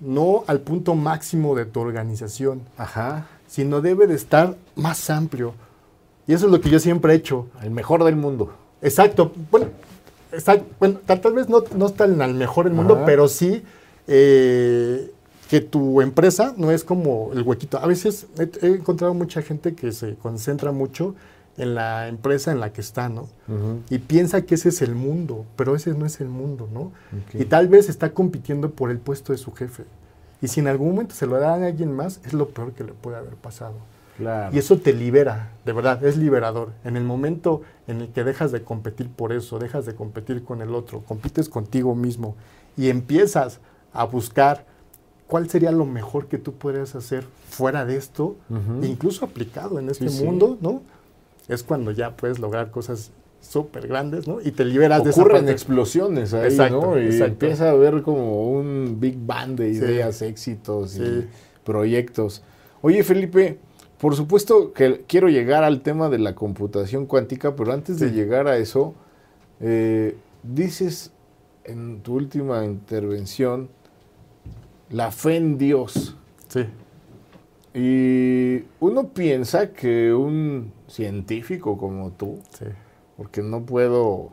[0.00, 3.26] no al punto máximo de tu organización, Ajá.
[3.48, 5.54] sino debe de estar más amplio.
[6.26, 7.46] Y eso es lo que yo siempre he hecho.
[7.62, 8.52] El mejor del mundo.
[8.80, 9.32] Exacto.
[9.50, 9.66] Bueno,
[10.78, 13.04] bueno, tal, tal vez no, no está en el mejor del mundo, Ajá.
[13.04, 13.62] pero sí
[14.06, 15.10] eh,
[15.52, 17.76] que tu empresa no es como el huequito.
[17.76, 21.14] A veces he, he encontrado mucha gente que se concentra mucho
[21.58, 23.28] en la empresa en la que está, ¿no?
[23.90, 26.90] Y piensa que ese es el mundo, pero ese no es el mundo, ¿no?
[27.34, 29.84] Y tal vez está compitiendo por el puesto de su jefe.
[30.40, 32.84] Y si en algún momento se lo dan a alguien más, es lo peor que
[32.84, 33.74] le puede haber pasado.
[34.16, 34.56] Claro.
[34.56, 36.70] Y eso te libera, de verdad, es liberador.
[36.82, 40.62] En el momento en el que dejas de competir por eso, dejas de competir con
[40.62, 42.36] el otro, compites contigo mismo
[42.74, 43.60] y empiezas
[43.92, 44.71] a buscar
[45.32, 48.36] cuál sería lo mejor que tú podrías hacer fuera de esto,
[48.82, 50.24] e incluso aplicado en este Sí, sí.
[50.24, 50.82] mundo, ¿no?
[51.48, 54.42] Es cuando ya puedes lograr cosas súper grandes, ¿no?
[54.42, 56.98] Y te liberas de esa Ocurren explosiones ahí, Exacto, ¿no?
[57.00, 57.24] Y exacto.
[57.46, 59.78] empieza a haber como un big bang de Sí.
[59.78, 61.26] ideas, éxitos y
[61.64, 62.42] proyectos.
[62.82, 63.58] Oye, Felipe,
[63.98, 68.48] por supuesto que quiero llegar al tema de la computación cuántica, pero antes de llegar
[68.48, 68.94] a eso,
[69.60, 71.10] eh, dices
[71.64, 73.70] en tu última intervención
[74.92, 76.16] la fe en Dios.
[76.48, 76.66] Sí,
[77.74, 82.66] Y uno piensa que un científico como tú, sí.
[83.16, 84.30] porque no puedo,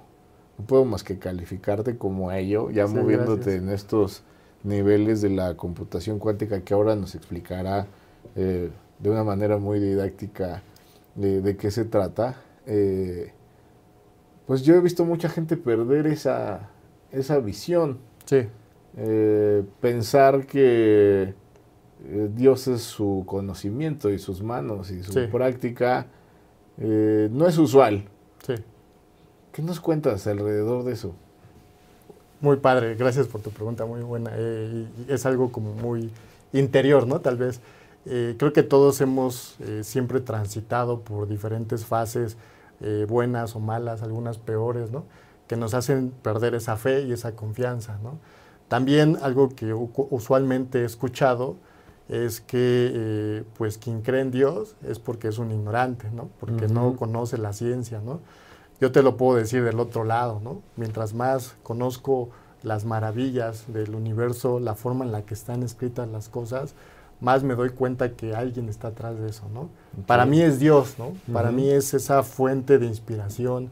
[0.57, 3.63] no puedo más que calificarte como ello, ya Sí, moviéndote gracias.
[3.63, 4.23] en estos
[4.63, 7.87] niveles de la computación cuántica que ahora nos explicará
[8.35, 10.63] eh, de una manera muy didáctica
[11.15, 12.41] de, de qué se trata.
[12.65, 13.31] Eh,
[14.47, 16.69] pues yo he visto mucha gente perder esa,
[17.11, 18.47] esa visión, Sí,
[18.97, 21.33] eh, pensar que
[22.05, 25.27] eh, Dios es su conocimiento y sus manos y su Sí.
[25.31, 26.07] práctica,
[26.77, 28.05] eh, no es usual.
[28.45, 28.55] sí.
[29.51, 31.13] ¿Qué nos cuentas alrededor de eso?
[32.39, 34.31] Muy padre, gracias por tu pregunta, muy buena.
[34.35, 36.09] Eh, es algo como muy
[36.53, 37.19] interior, ¿no?
[37.19, 37.59] Tal vez.
[38.05, 42.37] Eh, creo que todos hemos siempre transitado por diferentes fases,
[43.09, 45.03] buenas o malas, algunas peores, ¿no?
[45.47, 48.19] Que nos hacen perder esa fe y esa confianza, ¿no?
[48.69, 51.57] También algo que usualmente he escuchado
[52.07, 56.29] es que, eh, pues, quien cree en Dios es porque es un ignorante, ¿no?
[56.39, 58.19] Porque no conoce la ciencia, ¿no?
[58.79, 60.61] Yo te lo puedo decir del otro lado, ¿no?
[60.77, 62.29] Mientras más conozco
[62.63, 66.73] las maravillas del universo, la forma en la que están escritas las cosas,
[67.21, 69.69] más me doy cuenta que alguien está atrás de eso, ¿no?
[70.05, 71.13] Para mí es Dios, ¿no?
[71.33, 73.69] Para mí es esa fuente de inspiración,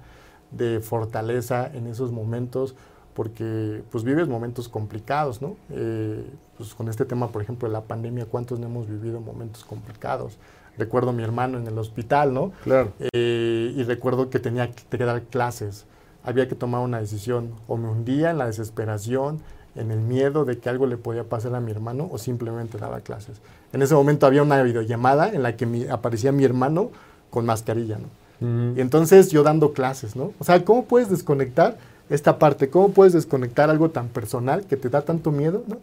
[0.51, 2.75] de fortaleza en esos momentos,
[3.17, 5.57] porque pues vives momentos complicados, ¿no?
[5.71, 6.23] Eh,
[6.55, 10.37] pues con este tema, por ejemplo, de la pandemia, ¿cuántos no hemos vivido momentos complicados?
[10.77, 12.51] Recuerdo a mi hermano en el hospital, ¿no?
[12.63, 12.91] Claro.
[12.99, 15.85] Eh, y recuerdo que tenía que dar clases.
[16.23, 17.49] Había que tomar una decisión.
[17.67, 19.39] O me hundía en la desesperación,
[19.75, 22.99] en el miedo de que algo le podía pasar a mi hermano, o simplemente daba
[22.99, 23.41] clases.
[23.73, 26.91] En ese momento había una videollamada en la que mi- aparecía mi hermano
[27.31, 28.09] con mascarilla, ¿no?
[28.75, 30.31] Y entonces yo dando clases, ¿no?
[30.37, 32.69] O sea, ¿cómo puedes desconectar esta parte?
[32.69, 35.77] ¿Cómo puedes desconectar algo tan personal que te da tanto miedo, ¿no?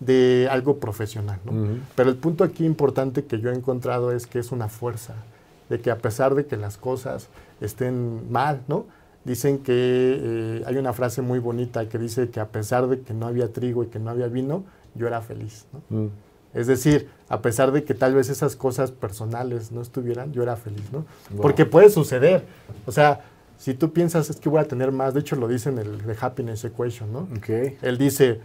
[0.00, 1.52] De algo profesional, ¿no?
[1.52, 1.78] Ujú.
[1.94, 5.14] Pero el punto aquí importante que yo he encontrado es que es una fuerza,
[5.68, 7.28] de que a pesar de que las cosas
[7.60, 8.84] estén mal, ¿no?
[9.24, 13.12] Dicen que eh, hay una frase muy bonita que dice que a pesar de que
[13.12, 15.96] no había trigo y que no había vino, yo era feliz, ¿no?
[15.96, 16.10] Mm.
[16.54, 20.56] Es decir, a pesar de que tal vez esas cosas personales no estuvieran, yo era
[20.56, 21.04] feliz, ¿no?
[21.30, 21.42] Wow.
[21.42, 22.44] Porque puede suceder.
[22.86, 23.20] O sea,
[23.58, 26.02] si tú piensas es que voy a tener más, de hecho lo dice en el
[26.02, 27.28] The Happiness Equation, ¿no?
[27.36, 27.48] Ok.
[27.82, 28.40] Él dice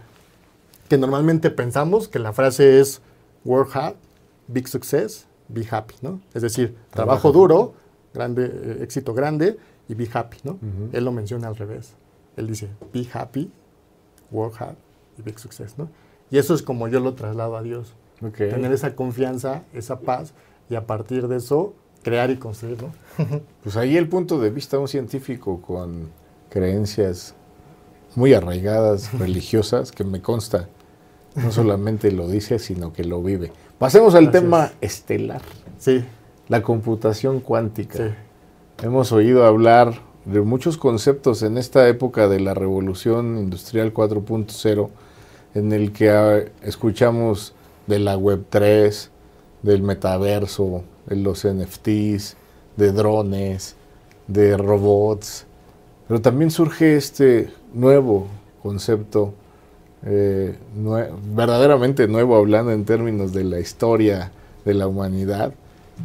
[0.88, 3.00] que normalmente pensamos que la frase es
[3.44, 3.94] work hard,
[4.48, 6.20] big success, be happy, ¿no?
[6.34, 7.38] Es decir, trabajo Trabaja.
[7.38, 7.74] duro,
[8.14, 10.58] grande, eh, éxito grande y be happy, ¿no?
[10.92, 11.94] Él lo menciona al revés.
[12.36, 13.50] Él dice be happy,
[14.30, 14.76] work hard
[15.18, 15.88] y big success, ¿no?
[16.30, 17.94] Y eso es como yo lo traslado a Dios.
[18.22, 18.36] Ok.
[18.36, 20.32] Tener esa confianza, esa paz,
[20.70, 22.92] y a partir de eso, crear y construir, ¿no?
[23.62, 26.10] Pues ahí el punto de vista de un científico con
[26.50, 27.34] creencias
[28.14, 30.68] muy arraigadas, religiosas, que me consta,
[31.34, 33.52] no solamente lo dice, sino que lo vive.
[33.78, 34.92] Pasemos al tema es.
[34.92, 35.42] estelar,
[35.78, 36.04] Sí,
[36.48, 37.98] la computación cuántica.
[37.98, 38.14] sí.
[38.82, 44.88] Hemos oído hablar de muchos conceptos en esta época de la revolución industrial 4.0,
[45.54, 47.54] en el que ah, escuchamos
[47.86, 49.10] de la Web 3,
[49.62, 52.36] del metaverso, de los NFTs,
[52.76, 53.76] de drones,
[54.28, 55.46] de robots,
[56.08, 58.26] pero también surge este nuevo
[58.62, 59.34] concepto,
[60.04, 64.32] eh, nue- verdaderamente nuevo hablando en términos de la historia
[64.64, 65.52] de la humanidad,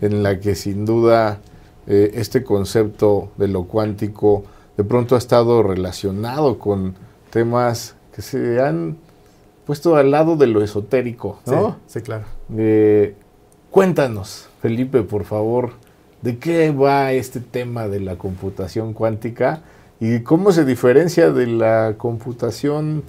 [0.01, 1.39] en la que sin duda
[1.87, 4.43] eh, este concepto de lo cuántico
[4.75, 6.95] de pronto ha estado relacionado con
[7.31, 8.97] temas que se han
[9.65, 11.77] puesto al lado de lo esotérico, ¿no?
[11.87, 12.25] Sí, sí, claro.
[12.55, 13.15] Eh,
[13.71, 15.71] cuéntanos, Felipe, por favor,
[16.21, 19.61] de qué va este tema de la computación cuántica
[19.99, 23.03] y cómo se diferencia de la computación,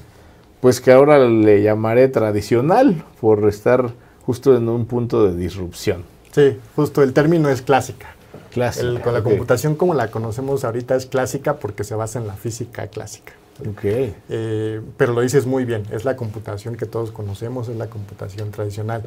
[0.60, 3.90] pues que ahora le llamaré tradicional, por estar
[4.26, 6.04] justo en un punto de disrupción.
[6.32, 8.14] Sí, justo el término es clásica.
[8.50, 8.86] Clásica.
[8.86, 12.34] El- con la computación como la conocemos ahorita es clásica porque se basa en la
[12.34, 13.32] física clásica.
[13.60, 13.80] Ok.
[14.28, 18.50] Eh, pero lo dices muy bien, es la computación que todos conocemos, es la computación
[18.50, 19.02] tradicional.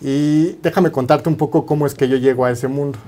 [0.00, 2.98] Y déjame contarte un poco cómo es que yo llego a ese mundo.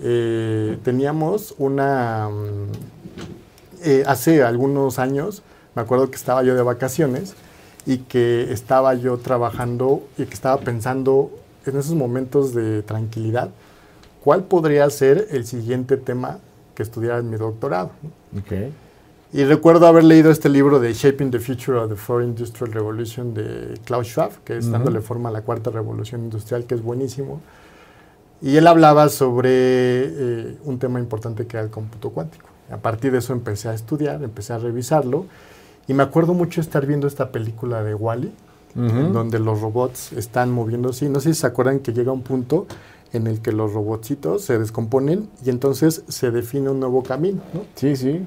[0.00, 2.28] Eh, teníamos una...
[2.28, 5.42] mm, eh, hace algunos años,
[5.74, 7.34] me acuerdo que estaba yo de vacaciones
[7.86, 11.30] y que estaba yo trabajando y que estaba pensando
[11.66, 13.50] en esos momentos de tranquilidad,
[14.22, 16.38] ¿cuál podría ser el siguiente tema
[16.74, 17.90] que estudiara en mi doctorado?
[18.02, 18.10] ¿no?
[19.32, 23.32] Y recuerdo haber leído este libro de Shaping the Future of the Fourth Industrial Revolution
[23.32, 24.72] de Klaus Schwab, que es Ujú.
[24.72, 27.40] dándole forma a la cuarta revolución industrial, que es buenísimo.
[28.42, 32.46] Y él hablaba sobre eh, un tema importante que era el cómputo cuántico.
[32.72, 35.26] A partir de eso empecé a estudiar, empecé a revisarlo.
[35.86, 38.32] Y me acuerdo mucho estar viendo esta película de Wally,
[38.76, 41.06] en donde los robots están moviéndose.
[41.06, 42.66] Y no sé si se acuerdan que llega un punto
[43.12, 47.42] en el que los robotcitos se descomponen y entonces se define un nuevo camino.
[47.52, 47.62] ¿no?
[47.74, 48.24] Sí, sí.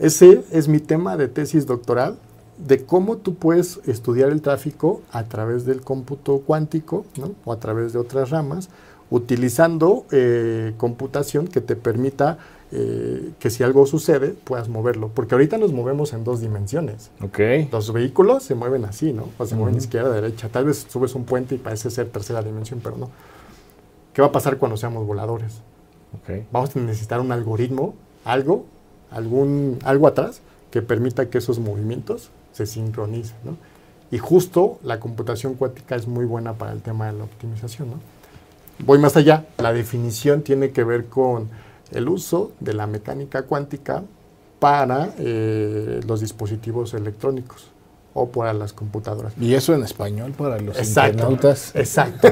[0.00, 2.16] Ese es mi tema de tesis doctoral,
[2.56, 7.32] de cómo tú puedes estudiar el tráfico a través del cómputo cuántico ¿no?
[7.44, 8.70] o a través de otras ramas,
[9.10, 12.38] utilizando eh, computación que te permita
[12.72, 15.10] eh, que si algo sucede puedas moverlo.
[15.14, 17.10] Porque ahorita nos movemos en dos dimensiones.
[17.22, 17.38] Ok.
[17.70, 19.28] Los vehículos se mueven así, ¿no?
[19.36, 20.48] O se mueven izquierda, derecha.
[20.48, 23.10] Tal vez subes un puente y parece ser tercera dimensión, pero no.
[24.14, 25.60] ¿Qué va a pasar cuando seamos voladores?
[26.22, 26.46] Ok.
[26.50, 28.64] vamos a necesitar un algoritmo, algo,
[29.10, 33.36] algún, algo atrás que permita que esos movimientos se sincronicen.
[33.44, 33.56] ¿no?
[34.10, 37.90] Y justo la computación cuántica es muy buena para el tema de la optimización.
[37.90, 37.96] ¿no?
[38.84, 41.48] Voy más allá, la definición tiene que ver con
[41.92, 44.02] el uso de la mecánica cuántica
[44.58, 47.68] para eh, los dispositivos electrónicos
[48.12, 49.32] o para las computadoras.
[49.40, 51.12] Y eso en español para los Exacto.
[51.12, 51.74] internautas.
[51.74, 52.28] Exacto.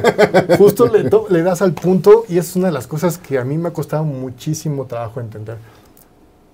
[0.59, 3.57] Justo le, le das al punto y es una de las cosas que a mí
[3.57, 5.57] me ha costado muchísimo trabajo entender.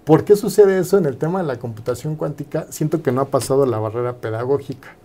[0.05, 2.67] ¿Por qué sucede eso en el tema de la computación cuántica?
[2.71, 4.97] Siento que no ha pasado la barrera pedagógica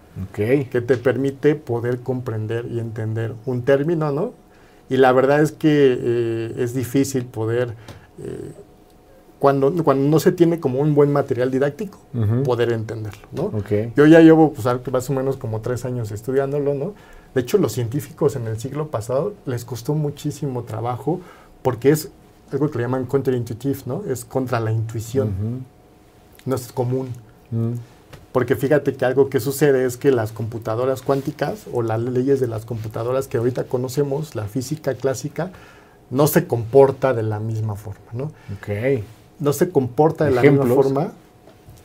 [0.70, 4.34] que te permite poder comprender y entender un término, ¿no?
[4.90, 7.76] Y la verdad es que eh, es difícil poder,
[8.22, 8.52] eh,
[9.38, 12.00] cuando, cuando no se tiene como un buen material didáctico,
[12.44, 13.52] poder entenderlo, ¿no?
[13.96, 16.94] Yo ya llevo pues, más o menos como tres años estudiándolo, ¿no?
[17.34, 21.22] De hecho, los científicos en el siglo pasado les costó muchísimo trabajo
[21.62, 22.10] porque es
[22.52, 24.04] algo que le llaman counterintuitive, ¿no?
[24.06, 25.66] Es contra la intuición,
[26.46, 27.10] no es común.
[27.52, 27.74] Mm.
[28.32, 32.48] Porque fíjate que algo que sucede es que las computadoras cuánticas o las leyes de
[32.48, 35.52] las computadoras que ahorita conocemos, la física clásica,
[36.12, 38.26] no se comporta de la misma forma, ¿no?
[38.56, 39.04] Ok.
[39.40, 41.14] no se comporta de la misma forma.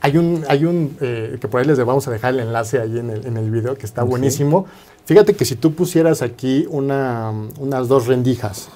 [0.01, 2.99] Hay un, hay un eh, que por ahí les vamos a dejar el enlace ahí
[2.99, 4.07] en el, en el video, que está Sí.
[4.07, 4.65] buenísimo.
[5.05, 8.69] Fíjate que si tú pusieras aquí una, unas dos rendijas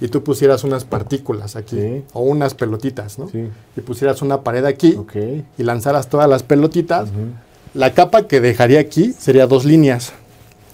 [0.00, 2.04] y tú pusieras unas partículas aquí, Sí.
[2.12, 3.28] o unas pelotitas, ¿no?
[3.28, 3.48] Sí.
[3.76, 4.96] Y pusieras una pared aquí
[5.58, 7.08] y lanzaras todas las pelotitas,
[7.72, 10.12] la capa que dejaría aquí sería dos líneas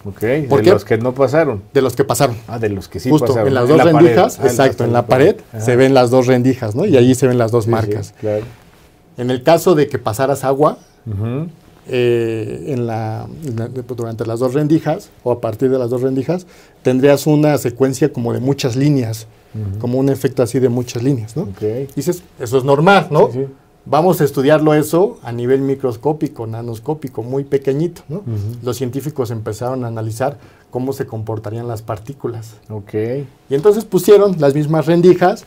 [0.03, 0.21] Ok.
[0.49, 0.71] ¿Por de qué?
[0.71, 1.63] los que no pasaron.
[1.75, 2.35] de los que pasaron.
[2.49, 3.49] Ah, de los que sí Justo pasaron.
[3.49, 3.93] en las En dos pared.
[3.99, 6.87] rendijas, Ah, exacto, en la pared se ven las dos rendijas, ¿no?
[6.87, 8.15] Y allí se ven las dos sí, marcas.
[8.19, 8.45] claro.
[9.21, 10.79] En el caso de que pasaras agua,
[11.89, 16.03] eh, en la, en la- durante las dos rendijas o a partir de las dos
[16.03, 16.47] rendijas,
[16.83, 19.27] tendrías una secuencia como de muchas líneas,
[19.81, 21.49] como un efecto así de muchas líneas, ¿no?
[21.97, 23.27] Dices, eso es normal, ¿no?
[23.33, 23.47] Sí, sí.
[23.87, 28.03] Vamos a estudiarlo eso a nivel microscópico, nanoscópico, muy pequeñito.
[28.09, 28.23] ¿no?
[28.63, 30.39] Los científicos empezaron a analizar
[30.71, 32.57] cómo se comportarían las partículas.
[32.69, 32.95] Ok.
[33.49, 35.45] Y entonces pusieron las mismas rendijas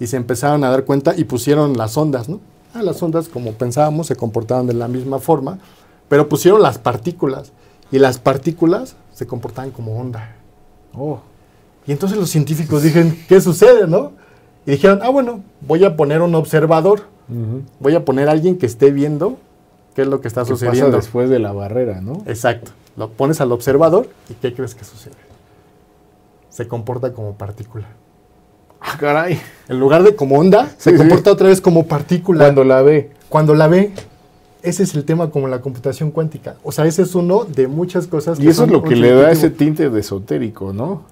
[0.00, 2.40] y se empezaron a dar cuenta y pusieron las ondas, ¿no?
[2.74, 5.58] Ah, las ondas, como pensábamos, se comportaban de la misma forma,
[6.08, 7.52] pero pusieron las partículas
[7.90, 10.36] y las partículas se comportaban como onda.
[10.94, 11.20] Oh.
[11.86, 14.12] Y entonces los científicos dijeron, ¿qué sucede, no?
[14.66, 17.02] Y dijeron, ah, bueno, voy a poner un observador,
[17.80, 19.38] voy a poner a alguien que esté viendo
[19.94, 20.86] qué es lo que está ¿Qué sucediendo.
[20.86, 22.22] pasa después de la barrera, no?
[22.26, 22.70] Exacto.
[22.96, 25.14] Lo pones al observador y ¿qué crees que sucede?
[26.50, 27.86] Se comporta como partícula.
[28.82, 29.40] Ah, caray.
[29.68, 30.96] En lugar de como onda, se sí.
[30.96, 32.44] comporta otra vez como partícula.
[32.44, 33.10] Cuando la ve.
[33.28, 33.92] Cuando la ve,
[34.62, 36.56] ese es el tema como la computación cuántica.
[36.62, 39.30] O sea, ese es uno de muchas cosas Y eso es lo que le da
[39.30, 41.02] ese tinte de esotérico, ¿no?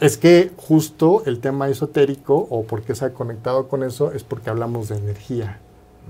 [0.00, 4.50] Es que justo el tema esotérico, o porque se ha conectado con eso, es porque
[4.50, 5.58] hablamos de energía.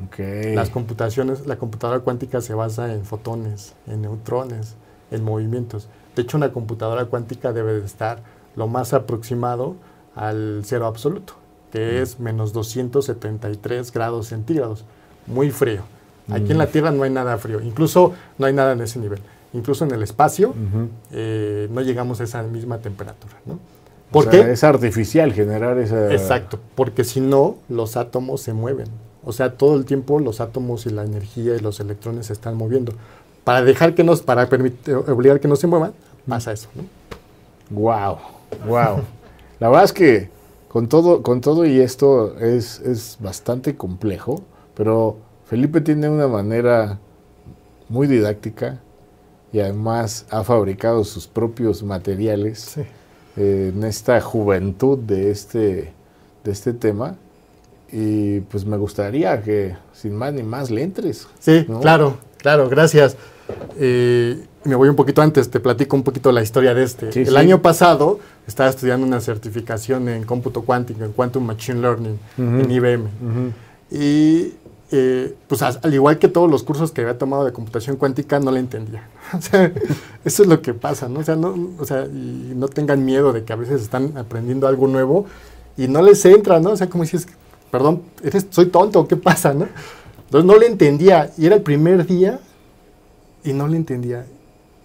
[0.07, 0.55] Ok.
[0.55, 4.77] Las computaciones, la computadora cuántica se basa en fotones, en neutrones,
[5.11, 5.89] en movimientos.
[6.17, 8.23] De hecho, una computadora cuántica debe de estar
[8.57, 9.77] lo más aproximado
[10.15, 11.35] al cero absoluto,
[11.73, 14.85] que es menos 273 grados centígrados,
[15.27, 15.83] muy frío.
[16.31, 19.21] Aquí en la Tierra no hay nada frío, incluso no hay nada en ese nivel.
[19.53, 20.55] Incluso en el espacio
[21.11, 23.35] eh, no llegamos a esa misma temperatura.
[23.47, 23.55] ¿no?
[23.55, 23.59] O
[24.13, 24.53] ¿Por sea, qué?
[24.53, 26.13] Es artificial generar esa...
[26.13, 28.87] Exacto, porque si no, los átomos se mueven.
[29.25, 32.57] O sea, todo el tiempo los átomos y la energía y los electrones se están
[32.57, 32.93] moviendo.
[33.45, 35.93] Para dejar que nos, para permitir, obligar que no se muevan,
[36.29, 36.69] pasa eso.
[36.75, 36.85] ¿no?
[37.71, 38.19] Wow,
[38.67, 39.01] wow.
[39.61, 40.29] La verdad es que
[40.69, 44.43] con todo, con todo y esto es, es bastante complejo,
[44.75, 46.99] pero Felipe tiene una manera
[47.89, 48.81] muy didáctica
[49.53, 52.83] y además ha fabricado sus propios materiales Sí.
[53.37, 55.93] eh, en esta juventud de este,
[56.45, 57.17] de este tema.
[57.93, 61.27] Y pues me gustaría que sin más ni más le entres.
[61.41, 61.81] Sí, ¿no?
[61.81, 63.17] claro, claro, gracias.
[63.77, 67.13] Eh, me voy un poquito antes, te platico un poquito la historia de este.
[67.13, 67.37] Sí, el sí.
[67.37, 72.43] año pasado estaba estudiando una certificación en cómputo cuántico, en Quantum Machine Learning, Ujú.
[72.61, 73.05] en IBM.
[73.91, 74.53] Y
[74.93, 78.51] eh, pues al igual que todos los cursos que había tomado de computación cuántica, no
[78.51, 79.09] le entendía.
[79.39, 79.73] O sea,
[80.25, 81.21] eso es lo que pasa, ¿no?
[81.21, 84.67] O sea, no, o sea, y no tengan miedo de que a veces están aprendiendo
[84.67, 85.27] algo nuevo
[85.77, 86.71] y no les entra, ¿no?
[86.71, 87.29] O sea, como dices,
[87.71, 89.69] perdón, eres, soy tonto, ¿qué pasa, no?
[90.25, 92.41] Entonces no le entendía y era el primer día
[93.45, 94.27] y no le entendía.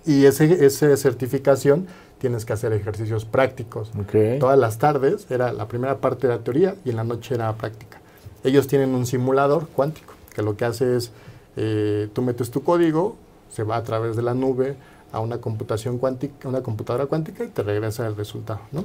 [0.06, 1.88] Y ese, esa certificación
[2.20, 3.91] tienes que hacer ejercicios prácticos.
[4.39, 7.53] Todas las tardes era la primera parte de la teoría y en la noche era
[7.56, 7.99] práctica.
[8.43, 11.12] Ellos tienen un simulador cuántico que lo que hace es,
[11.56, 13.16] eh, tú metes tu código,
[13.49, 14.76] se va a través de la nube
[15.12, 18.60] a una computación cuántica, una computadora cuántica y te regresa el resultado.
[18.72, 18.84] ¿no?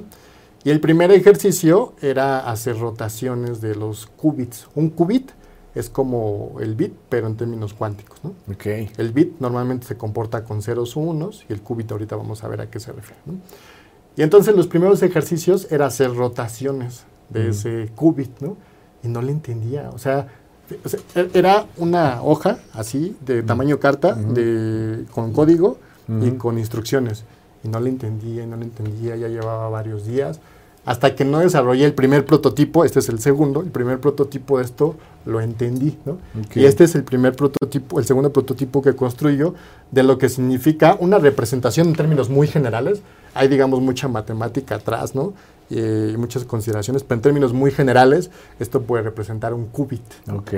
[0.63, 4.67] Y el primer ejercicio era hacer rotaciones de los qubits.
[4.75, 5.31] Un qubit
[5.73, 8.19] es como el bit, pero en términos cuánticos.
[8.23, 8.31] ¿no?
[8.53, 8.65] Ok.
[8.97, 12.47] El bit normalmente se comporta con ceros o unos y el qubit ahorita vamos a
[12.47, 13.21] ver a qué se refiere.
[13.25, 13.33] ¿no?
[14.17, 17.49] Y entonces los primeros ejercicios era hacer rotaciones de Ujú.
[17.49, 18.57] ese qubit, ¿no?
[19.03, 20.27] Y no le entendía, o sea,
[21.15, 24.33] e- era una hoja así, de tamaño carta, Ujú.
[24.33, 25.77] de, con código
[26.09, 26.37] y Ujú.
[26.37, 27.23] con instrucciones.
[27.63, 30.41] Y no le entendía, y no le entendía, ya llevaba varios días.
[30.83, 34.65] Hasta que no desarrollé el primer prototipo, este es el segundo, el primer prototipo de
[34.65, 36.17] esto lo entendí, ¿no?
[36.55, 39.53] Y este es el primer prototipo, el segundo prototipo que construyo
[39.91, 43.03] de lo que significa una representación en términos muy generales.
[43.35, 45.33] Hay, digamos, mucha matemática atrás, ¿no?
[45.69, 50.01] Y muchas consideraciones, pero en términos muy generales, esto puede representar un qubit.
[50.33, 50.51] Ok.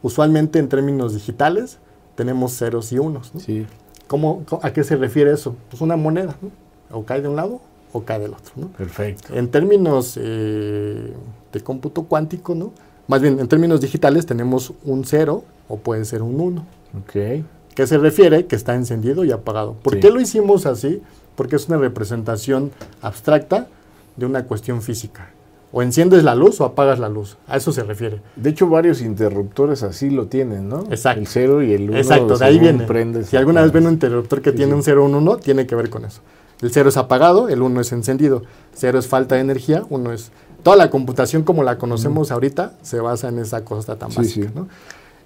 [0.00, 1.78] Usualmente en términos digitales
[2.14, 3.34] tenemos ceros y unos.
[3.34, 3.40] ¿no?
[3.40, 3.66] Sí.
[4.06, 5.56] ¿Cómo, ¿A qué se refiere eso?
[5.68, 6.50] Pues una moneda, ¿no?
[6.96, 7.60] O cae de un lado
[7.92, 8.68] o cae del otro, ¿no?
[8.68, 9.34] Perfecto.
[9.34, 11.12] En términos eh,
[11.52, 12.72] de cómputo cuántico, ¿no?
[13.06, 16.66] Más bien, en términos digitales tenemos un cero o puede ser un uno.
[16.98, 17.44] Ok.
[17.74, 18.46] ¿Qué se refiere?
[18.46, 19.74] Que está encendido y apagado.
[19.74, 20.00] ¿Por Sí.
[20.00, 21.00] qué lo hicimos así?
[21.36, 23.68] Porque es una representación abstracta
[24.16, 25.30] de una cuestión física.
[25.70, 27.36] O enciendes la luz o apagas la luz.
[27.46, 28.20] A eso se refiere.
[28.36, 30.80] De hecho, varios interruptores así lo tienen, ¿no?
[30.90, 31.20] Exacto.
[31.20, 31.98] El 0 y el 1.
[31.98, 32.86] Exacto, de ahí viene.
[33.24, 34.38] Si alguna vez ven un interruptor.
[34.38, 34.76] interruptor que Sí, tiene sí.
[34.76, 36.20] un 0 o un 1, tiene que ver con eso.
[36.60, 38.42] El 0 es apagado, el 1 es encendido.
[38.74, 40.30] 0 es falta de energía, 1 es...
[40.62, 44.46] Toda la computación como la conocemos ahorita se basa en esa cosa tan Sí, básica.
[44.48, 44.52] sí.
[44.54, 44.68] ¿no?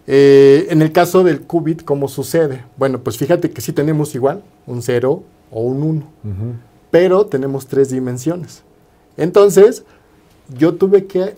[0.07, 2.65] Eh, en el caso del qubit, ¿cómo sucede?
[2.77, 6.03] Bueno, pues fíjate que sí tenemos igual un 0 o un 1,
[6.91, 8.63] pero tenemos tres dimensiones.
[9.17, 9.85] Entonces,
[10.59, 11.37] yo tuve que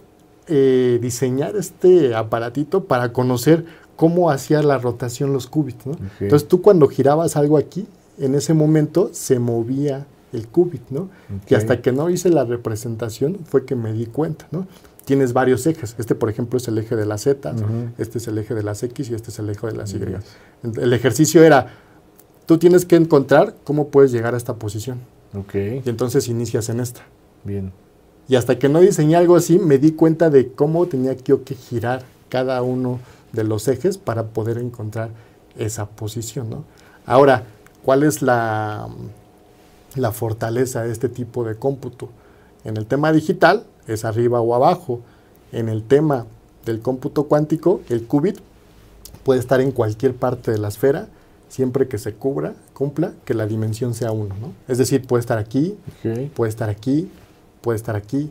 [0.49, 3.65] eh, diseñar este aparatito para conocer
[3.97, 5.85] cómo hacía la rotación los qubits.
[6.21, 7.87] Entonces, tú cuando girabas algo aquí,
[8.19, 11.09] en ese momento se movía el qubit, ¿no?
[11.49, 14.67] Y hasta que no hice la representación fue que me di cuenta, ¿no?
[15.05, 15.95] tienes varios ejes.
[15.99, 17.55] Este, por ejemplo, es el eje de las Z,
[17.99, 20.01] este es el eje de las X y este es el eje de las Y.
[20.62, 21.69] El ejercicio era,
[22.47, 25.01] tú tienes que encontrar cómo puedes llegar a esta posición.
[25.35, 25.55] Ok.
[25.85, 27.03] Y entonces inicias en esta.
[27.45, 27.73] Bien.
[28.29, 31.55] Y hasta que no diseñé algo así, me di cuenta de cómo tenía yo que
[31.55, 33.01] girar cada uno
[33.33, 35.11] de los ejes para poder encontrar
[35.59, 36.49] esa posición.
[36.49, 36.65] ¿no?
[37.05, 37.45] Ahora,
[37.85, 38.89] ¿cuál es la,
[39.95, 42.09] la fortaleza de este tipo de cómputo?
[42.64, 45.01] En el tema digital es arriba o abajo.
[45.53, 46.26] En el tema
[46.64, 48.39] del cómputo cuántico, el qubit
[49.22, 51.09] puede estar en cualquier parte de la esfera
[51.55, 54.35] siempre que se cubra, cumpla, que la dimensión sea uno.
[54.41, 54.53] ¿no?
[54.66, 55.76] Es decir, puede estar aquí,
[56.35, 57.09] puede estar aquí,
[57.61, 58.30] puede estar aquí.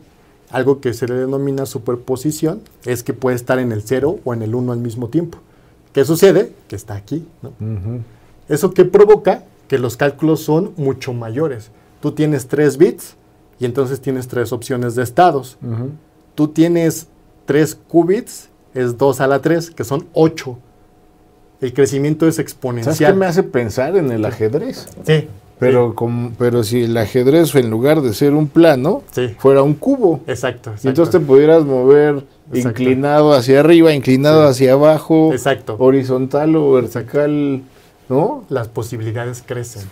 [0.50, 4.42] Algo que se le denomina superposición es que puede estar en el 0 o en
[4.42, 5.38] el 1 al mismo tiempo.
[5.94, 6.52] ¿Qué sucede?
[6.68, 7.26] Que está aquí.
[7.40, 7.52] ¿no?
[8.48, 11.70] Eso que provoca que los cálculos son mucho mayores.
[12.00, 13.16] Tú tienes 3 bits
[13.58, 15.56] y entonces tienes tres opciones de estados.
[16.34, 17.08] Tú tienes
[17.46, 20.58] 3 qubits, es 2 a la 3, que son 8.
[21.60, 23.12] El crecimiento es ¿Sabes exponencial.
[23.12, 24.88] qué me hace pensar en el ajedrez?
[25.06, 25.28] Sí.
[25.58, 29.34] Pero, como- pero si el ajedrez en lugar de ser un plano, Sí.
[29.38, 30.20] fuera un cubo.
[30.26, 30.70] Exacto.
[30.70, 30.88] Y exacto.
[30.88, 32.68] entonces te pudieras mover Exacto.
[32.82, 34.50] inclinado hacia arriba, inclinado Sí.
[34.50, 35.76] hacia abajo, Exacto.
[35.78, 37.62] horizontal o vertical,
[38.08, 38.44] ¿no?
[38.48, 39.82] Las posibilidades crecen.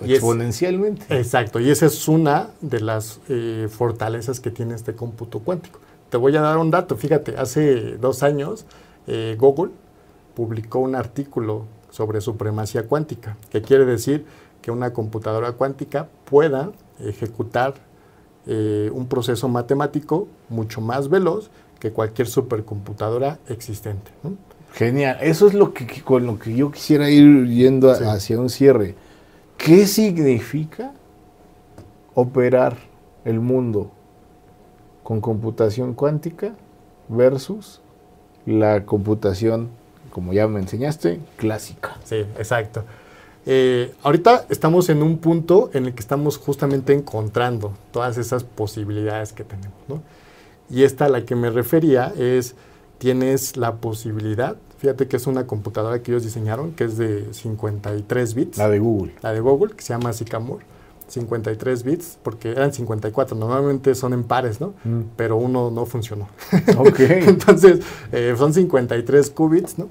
[0.00, 1.06] Y es- Exponencialmente.
[1.16, 5.78] Exacto, y esa es una de las eh, fortalezas que tiene este cómputo cuántico.
[6.10, 8.66] Te voy a dar un dato, fíjate, hace dos años
[9.06, 9.72] eh, Google
[10.34, 14.24] publicó un artículo sobre supremacía cuántica, que quiere decir
[14.62, 17.74] que una computadora cuántica pueda ejecutar
[18.46, 24.10] eh, un proceso matemático mucho más veloz que cualquier supercomputadora existente.
[24.22, 24.32] ¿no?
[24.74, 25.18] Genial.
[25.20, 28.04] Eso es lo que con lo que yo quisiera ir yendo a- Sí.
[28.04, 28.94] hacia un cierre.
[29.56, 30.92] ¿Qué significa
[32.14, 32.76] operar
[33.24, 33.90] el mundo
[35.02, 36.54] con computación cuántica
[37.08, 37.80] versus
[38.46, 39.68] la computación,
[40.10, 41.96] como ya me enseñaste, clásica?
[42.04, 42.84] Sí, exacto.
[43.46, 49.32] Eh, ahorita estamos en un punto en el que estamos justamente encontrando todas esas posibilidades
[49.32, 50.02] que tenemos, ¿no?
[50.70, 52.54] Y esta a la que me refería es,
[53.04, 58.34] tienes la posibilidad, fíjate que es una computadora que ellos diseñaron, que es de 53
[58.34, 59.14] bits, La de Google.
[59.20, 60.64] la de Google, que se llama Sycamore,
[61.08, 64.72] 53 bits, porque eran 54, normalmente son en pares, ¿no?
[64.84, 65.00] Mm.
[65.16, 66.28] Pero uno no funcionó.
[66.78, 67.00] Ok.
[67.00, 67.80] Entonces,
[68.10, 69.88] eh, son 53 qubits, ¿no?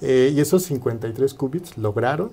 [0.00, 2.30] Eh, y esos 53 qubits lograron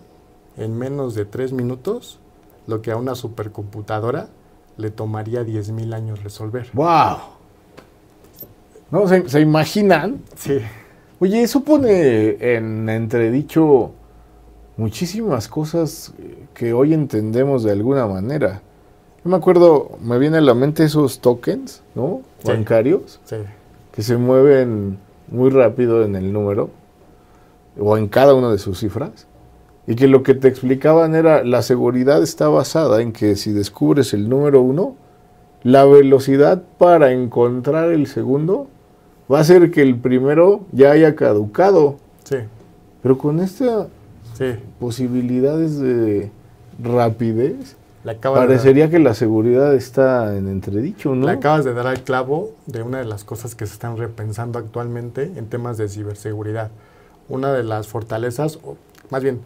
[0.56, 2.20] en menos de 3 minutos
[2.68, 4.30] lo que a una supercomputadora
[4.78, 6.70] le tomaría 10.000 años resolver.
[6.72, 7.18] ¡Wow!
[8.92, 9.08] ¿No?
[9.08, 10.22] ¿Se, se imaginan?
[10.36, 10.60] Sí,
[11.24, 13.92] Oye, eso pone en entredicho
[14.76, 18.64] muchísimas cosas eh, que hoy entendemos de alguna manera.
[19.24, 22.22] Yo me acuerdo, me viene a la mente esos tokens, ¿no?
[22.40, 22.48] Sí.
[22.48, 23.36] Bancarios, sí,
[23.92, 26.72] que se mueven muy rápido en el número
[27.80, 29.28] o en cada una de sus cifras.
[29.86, 34.16] Y que lo que te explicaban era la seguridad está basada en que si descubres
[34.16, 34.96] el número uno,
[35.62, 38.70] la velocidad para encontrar el segundo
[39.32, 41.98] va a ser que el primero ya haya caducado.
[42.24, 42.38] sí,
[43.02, 43.88] Pero con estas
[44.38, 44.56] sí.
[44.80, 46.30] posibilidades de
[46.82, 47.76] rapidez,
[48.22, 51.28] parecería que la seguridad está en entredicho, ¿no?
[51.28, 54.58] le acabas de dar al clavo de una de las cosas que se están repensando
[54.58, 56.72] actualmente en temas de ciberseguridad.
[57.30, 58.76] Una de las fortalezas, o
[59.10, 59.40] más bien,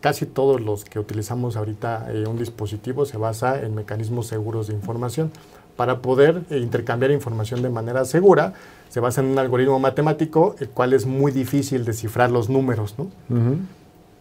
[0.00, 4.74] casi todos los que utilizamos ahorita eh, un dispositivo se basa en mecanismos seguros de
[4.74, 5.30] información.
[5.76, 8.52] Para poder eh, intercambiar información de manera segura,
[8.94, 13.08] se basa en un algoritmo matemático, el cual es muy difícil descifrar los números, ¿no?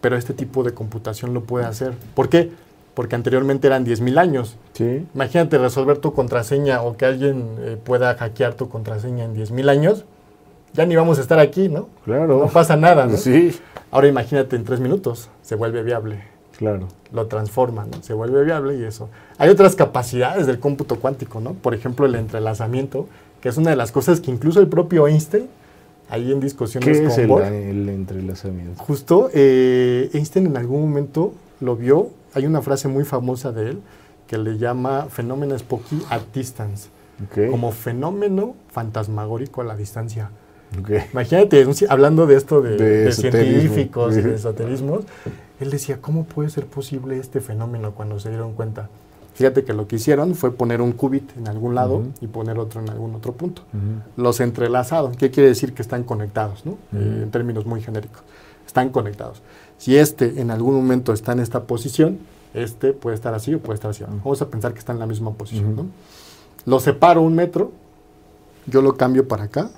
[0.02, 1.94] Pero este tipo de computación lo puede hacer.
[2.16, 2.50] ¿Por qué?
[2.96, 4.58] Porque anteriormente eran 10.000 años.
[4.74, 5.06] Sí.
[5.14, 10.06] Imagínate resolver tu contraseña o que alguien eh, pueda hackear tu contraseña en 10.000 años.
[10.74, 11.90] Ya ni vamos a estar aquí, ¿no?
[12.04, 12.40] Claro.
[12.40, 13.16] No pasa nada, ¿no?
[13.16, 13.56] Sí,
[13.92, 16.24] Ahora imagínate en tres minutos, se vuelve viable,
[16.58, 16.88] claro.
[17.12, 18.02] lo transforma, ¿no?
[18.02, 19.08] Se vuelve viable y eso.
[19.38, 21.54] Hay otras capacidades del cómputo cuántico, ¿no?
[21.54, 23.08] Por ejemplo, el entrelazamiento,
[23.44, 25.48] que es una de las cosas que incluso el propio Einstein,
[26.10, 28.82] ahí en discusiones ¿Qué con es el, Bohr, el entrelazamiento?
[28.82, 33.80] justo eh, Einstein en algún momento lo vio, hay una frase muy famosa de él
[34.28, 36.88] que le llama fenómeno Spooky at distance,
[37.22, 40.30] Ok, como fenómeno fantasmagórico a la distancia.
[40.80, 40.92] ok.
[41.12, 45.04] Imagínate, hablando de esto de, De de científicos y de esoterismos,
[45.60, 48.88] él decía, ¿cómo puede ser posible este fenómeno cuando se dieron cuenta?
[49.34, 52.82] Fíjate que lo que hicieron fue poner un qubit en algún lado y poner otro
[52.82, 53.64] en algún otro punto.
[54.16, 55.74] Los entrelazados, ¿qué quiere decir?
[55.74, 56.74] Que están conectados, ¿no?
[56.94, 58.22] Eh, en términos muy genéricos.
[58.66, 59.42] Están conectados.
[59.78, 62.20] Si este en algún momento está en esta posición,
[62.54, 64.04] este puede estar así o puede estar así.
[64.04, 65.76] Vamos a pensar que está en la misma posición.
[65.76, 65.86] ¿no?
[66.66, 67.72] Lo separo un metro,
[68.68, 69.72] yo lo cambio para acá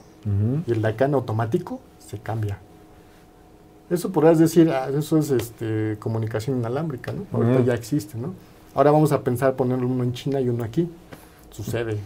[0.68, 2.60] y el de acá en automático se cambia.
[3.89, 7.26] Eso podrías decir, ah, eso es este, comunicación inalámbrica, ¿no?
[7.32, 8.34] Ahorita ya existe, ¿no?
[8.76, 10.91] Ahora vamos a pensar poner uno en China y uno aquí.
[11.49, 11.97] Sucede.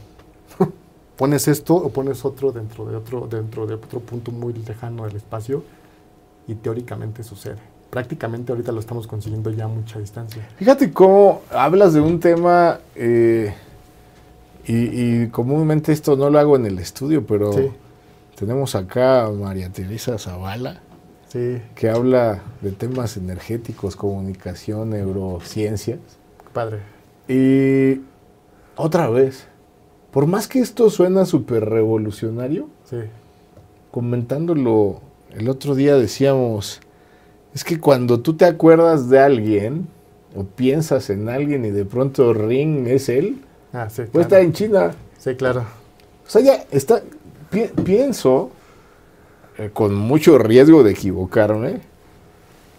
[1.18, 5.16] pones esto o pones otro dentro de otro, dentro de otro punto muy lejano del
[5.16, 5.64] espacio
[6.48, 7.58] y teóricamente sucede.
[7.90, 10.48] Prácticamente ahorita lo estamos consiguiendo ya a mucha distancia.
[10.58, 13.52] Fíjate cómo hablas de un tema eh,
[14.68, 17.50] y, comúnmente esto no lo hago en el estudio, pero
[18.38, 20.82] tenemos acá a María Teresa Zavala,
[21.34, 26.19] que habla de temas energéticos, comunicación, neurociencias.
[26.60, 26.80] Padre.
[27.30, 28.02] Y
[28.76, 29.48] otra vez,
[30.12, 32.68] por más que esto suena súper revolucionario,
[33.92, 35.00] comentándolo
[35.32, 36.82] el otro día decíamos,
[37.54, 39.88] es que cuando tú te acuerdas de alguien
[40.36, 43.42] o piensas en alguien y de pronto Ring es él,
[43.72, 44.92] Ah, sí, pues está en China.
[45.18, 45.62] Sí, claro.
[45.62, 47.02] O sea, ya está,
[47.86, 48.52] pienso,
[49.58, 51.80] eh, con mucho riesgo de equivocarme,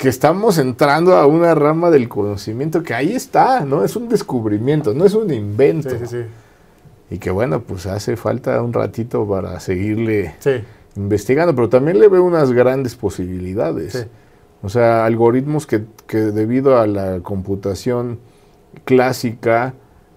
[0.01, 3.85] que estamos entrando a una rama del conocimiento que ahí está, ¿no?
[3.85, 5.91] Es un descubrimiento, no es un invento.
[5.91, 7.15] Sí, sí, sí.
[7.15, 10.37] Y que bueno, pues hace falta un ratito para seguirle
[10.97, 14.07] investigando, pero también le veo unas grandes posibilidades.
[14.63, 18.21] O sea, algoritmos que, que debido a la computación
[18.87, 19.75] clásica,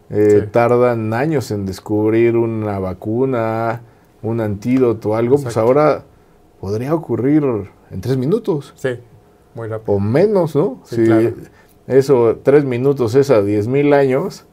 [0.10, 3.82] eh, tardan años en descubrir una vacuna,
[4.22, 6.04] un antídoto, algo, pues ahora
[6.62, 7.44] podría ocurrir
[7.92, 8.72] en tres minutos.
[8.78, 8.98] Sí,
[9.56, 9.94] muy rápido.
[9.96, 10.80] O menos, ¿no?
[10.84, 11.04] si
[11.88, 14.46] eso, tres minutos es a diez mil años.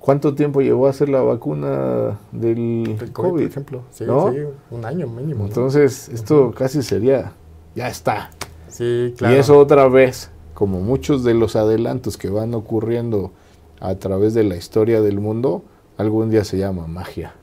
[0.00, 5.08] ¿Cuánto tiempo llevó a hacer la vacuna del, COVID, Por ejemplo, sí, sí, un año
[5.08, 5.44] mínimo.
[5.44, 7.32] Entonces, esto casi sería,
[7.74, 8.30] ya está.
[8.68, 9.34] Sí, claro.
[9.34, 13.32] Y eso otra vez, como muchos de los adelantos que van ocurriendo
[13.80, 15.64] a través de la historia del mundo,
[15.96, 17.34] algún día se llama magia.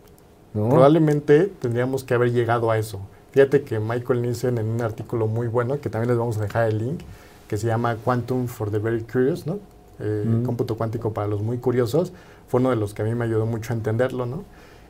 [0.54, 3.02] Probablemente tendríamos que haber llegado a eso.
[3.34, 6.70] Fíjate que Michael Nielsen en un artículo muy bueno, que también les vamos a dejar
[6.70, 7.02] el link,
[7.48, 9.58] que se llama Quantum for the Very Curious, ¿no?
[10.00, 12.14] Eh, cómputo cuántico para los muy curiosos,
[12.48, 14.44] fue uno de los que a mí me ayudó mucho a entenderlo, ¿no?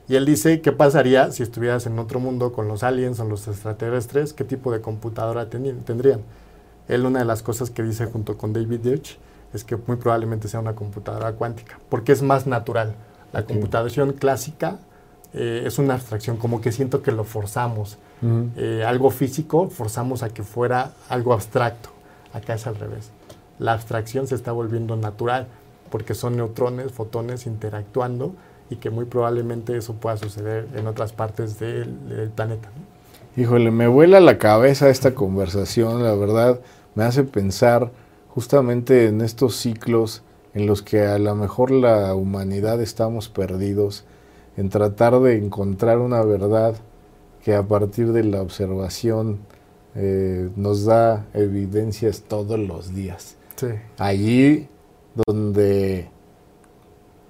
[0.10, 3.48] Y él dice, ¿qué pasaría si estuvieras en otro mundo con los aliens o los
[3.48, 4.34] extraterrestres?
[4.34, 6.20] ¿Qué tipo de computadora tendrían?
[6.90, 9.18] Él una de las cosas que dice junto con David Deutsch
[9.54, 12.96] es que muy probablemente sea una computadora cuántica, porque es más natural.
[13.32, 14.80] La computación clásica
[15.34, 17.98] eh, es una abstracción, como que siento que lo forzamos.
[18.56, 21.90] Eh, algo físico forzamos a que fuera algo abstracto.
[22.34, 23.12] Acá es al revés.
[23.60, 25.48] La abstracción se está volviendo natural,
[25.90, 28.34] porque son neutrones, fotones interactuando
[28.70, 32.70] y que muy probablemente eso pueda suceder en otras partes del, planeta.
[33.36, 36.60] Híjole, me vuela la cabeza esta conversación, la verdad,
[36.96, 37.92] me hace pensar
[38.30, 44.06] justamente en estos ciclos en los que a lo mejor la humanidad estamos perdidos,
[44.58, 46.76] en tratar de encontrar una verdad
[47.44, 49.40] que a partir de la observación
[49.96, 53.38] eh, nos da evidencias todos los días.
[53.98, 54.68] Allí
[55.28, 56.10] donde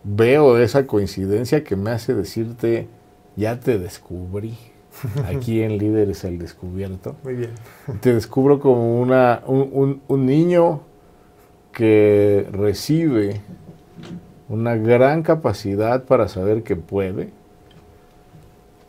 [0.04, 2.88] veo esa coincidencia que me hace decirte,
[3.36, 4.58] ya te descubrí.
[5.26, 7.16] Aquí en Líderes al Descubierto.
[7.24, 7.52] Muy bien.
[8.00, 10.82] Te descubro como una, un, un niño
[11.72, 13.42] que recibe
[14.50, 17.32] una gran capacidad para saber que puede,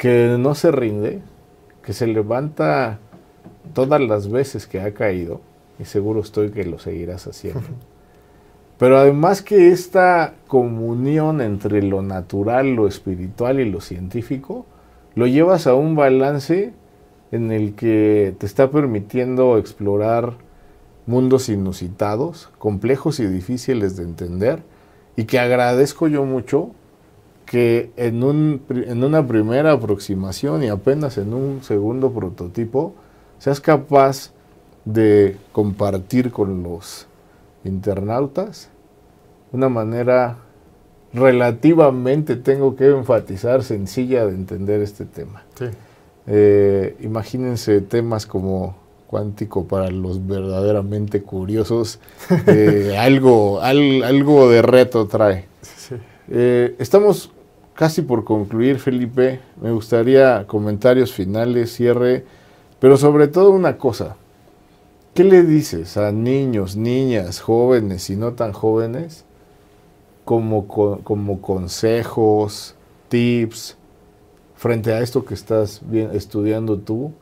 [0.04, 1.22] que no se rinde,
[1.82, 2.98] que se levanta
[3.72, 5.40] todas las veces que ha caído,
[5.78, 7.62] y seguro estoy que lo seguirás haciendo.
[8.76, 14.66] Pero además que esta comunión entre lo natural, lo espiritual y lo científico,
[15.14, 16.74] lo llevas a un balance
[17.32, 20.34] en el que te está permitiendo explorar
[21.06, 24.64] mundos inusitados, complejos y difíciles de entender,
[25.16, 26.72] y que agradezco yo mucho
[27.46, 32.94] que en, un, en una primera aproximación y apenas en un segundo prototipo
[33.38, 34.32] seas capaz
[34.84, 37.06] de compartir con los
[37.64, 38.70] internautas
[39.54, 40.36] una manera
[41.12, 45.44] relativamente, tengo que enfatizar, sencilla de entender este tema.
[46.26, 48.76] Eh, imagínense temas como
[49.06, 52.00] cuántico para los verdaderamente curiosos,
[52.48, 55.46] eh, algo, algo de reto trae.
[56.28, 57.30] Eh, estamos
[57.74, 59.40] casi por concluir, Felipe.
[59.60, 62.24] Me gustaría comentarios finales, cierre,
[62.78, 64.16] pero sobre todo una cosa.
[65.14, 69.24] ¿Qué le dices a niños, niñas, jóvenes y no tan jóvenes
[70.24, 72.74] como, como consejos,
[73.08, 73.76] tips
[74.56, 77.12] frente a esto que estás bien, estudiando tú?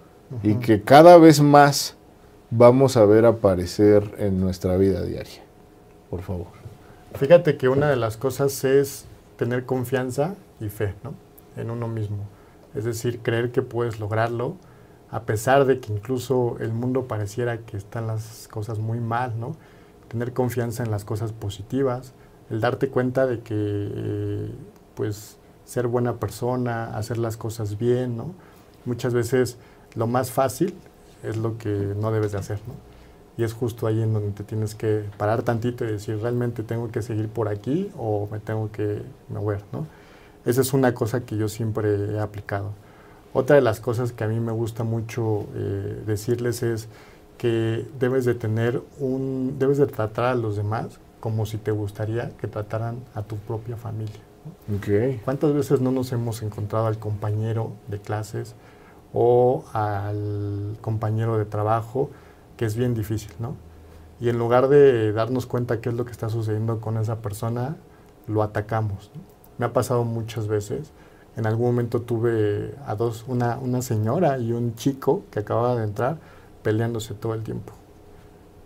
[0.43, 1.97] y que cada vez más
[2.51, 5.43] vamos a ver aparecer en nuestra vida diaria.
[6.11, 6.47] Por favor.
[7.15, 9.05] Fíjate que una de las cosas es
[9.43, 11.15] tener confianza y fe ¿no?
[11.57, 12.29] en uno mismo.
[12.77, 14.55] Es decir, creer que puedes lograrlo
[15.11, 19.57] a pesar de que incluso el mundo pareciera que están las cosas muy mal, ¿no?
[20.07, 22.13] Tener confianza en las cosas positivas,
[22.51, 24.55] el darte cuenta de que, eh,
[24.95, 28.35] pues, ser buena persona, hacer las cosas bien, ¿no?
[28.85, 29.59] Muchas veces
[29.97, 30.73] lo más fácil
[31.25, 32.92] es lo que no debes de hacer, ¿no?
[33.37, 36.91] Y es justo ahí en donde te tienes que parar tantito y decir, ¿realmente tengo
[36.91, 39.87] que seguir por aquí o me tengo que mover, ¿no?
[40.45, 42.73] Esa es una cosa que yo siempre he aplicado.
[43.33, 46.89] Otra de las cosas que a mí me gusta mucho eh, decirles es
[47.39, 52.31] que debes de tener un, debes de tratar a los demás como si te gustaría
[52.37, 54.21] que trataran a tu propia familia.
[55.25, 58.55] ¿Cuántas veces no nos hemos encontrado al compañero de clases
[59.13, 62.11] o al compañero de trabajo
[62.57, 63.57] que es bien difícil, ¿no?
[64.21, 67.77] Y en lugar de darnos cuenta qué es lo que está sucediendo con esa persona,
[68.29, 69.11] lo atacamos.
[69.59, 70.93] Me ha pasado muchas veces.
[71.37, 75.85] En algún momento tuve a dos, una, una señora y un chico que acababa de
[75.85, 76.19] entrar
[76.63, 77.73] peleándose todo el tiempo.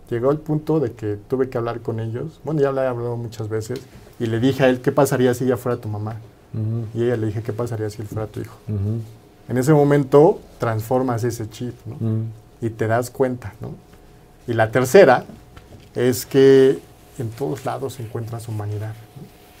[0.09, 2.39] Llegó el punto de que tuve que hablar con ellos.
[2.43, 3.81] Bueno, ya he hablado muchas veces
[4.19, 6.17] y le dije a él, ¿qué pasaría si ella fuera tu mamá?
[6.93, 8.55] Y ella le dije, ¿qué pasaría si él fuera tu hijo?
[9.49, 11.95] En ese momento transformas ese chip, ¿no?
[12.61, 13.75] Y te das cuenta, ¿no?
[14.47, 15.25] Y la tercera
[15.95, 16.79] es que
[17.17, 18.93] en todos lados encuentras humanidad.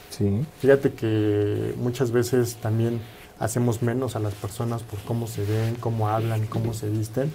[0.09, 0.45] Sí.
[0.59, 3.01] Fíjate que muchas veces también
[3.39, 7.31] hacemos menos a las personas por cómo se ven, cómo hablan, cómo se visten,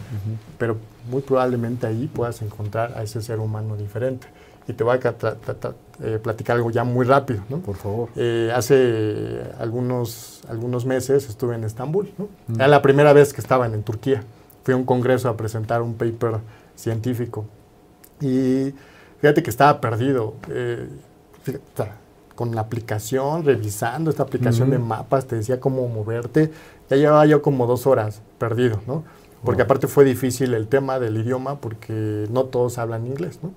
[0.59, 0.77] pero
[1.11, 4.27] muy probablemente ahí puedas encontrar a ese ser humano diferente
[4.67, 5.15] y te voy a
[6.03, 7.59] eh, platicar algo ya muy rápido, ¿no?
[7.59, 8.09] Por favor.
[8.17, 12.29] Eh, hace algunos, algunos meses estuve en Estambul, ¿no?
[12.49, 12.55] Mm.
[12.55, 14.23] Era la primera vez que estaba en, Turquía.
[14.65, 16.41] Fui a un congreso a presentar un paper
[16.77, 17.47] científico.
[18.21, 18.75] Y
[19.21, 20.35] fíjate que estaba perdido.
[20.49, 20.89] Eh,
[22.35, 26.51] con la aplicación, revisando esta aplicación de mapas, te decía cómo moverte.
[26.89, 29.05] Ya llevaba yo como dos horas perdido, ¿no?
[29.45, 33.53] Porque aparte fue difícil el tema del idioma porque no todos hablan inglés, ¿no?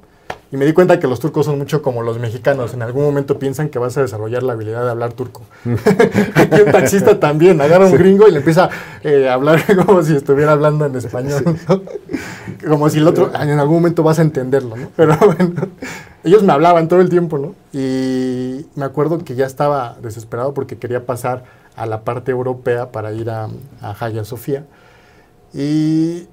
[0.52, 2.74] Y me di cuenta que los turcos son mucho como los mexicanos.
[2.74, 5.42] En algún momento piensan que vas a desarrollar la habilidad de hablar turco.
[6.36, 8.70] Aquí un taxista también agarra un gringo y le empieza
[9.04, 11.58] eh, a hablar como si estuviera hablando en español.
[12.66, 14.90] Como si el otro, en algún momento vas a entenderlo, ¿no?
[14.96, 15.68] Pero bueno,
[16.24, 17.56] ellos me hablaban todo el tiempo, ¿no?
[17.74, 21.44] Y me acuerdo que ya estaba desesperado porque quería pasar
[21.76, 23.50] a la parte europea para ir a,
[23.82, 24.64] a Hagia Sofía.
[25.54, 26.28] Y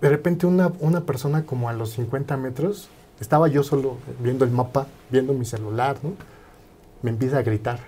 [0.00, 2.88] de repente una, una persona como a los 50 metros
[3.22, 6.10] estaba yo solo viendo el mapa, viendo mi celular, ¿no?
[7.02, 7.78] Me empieza a gritar.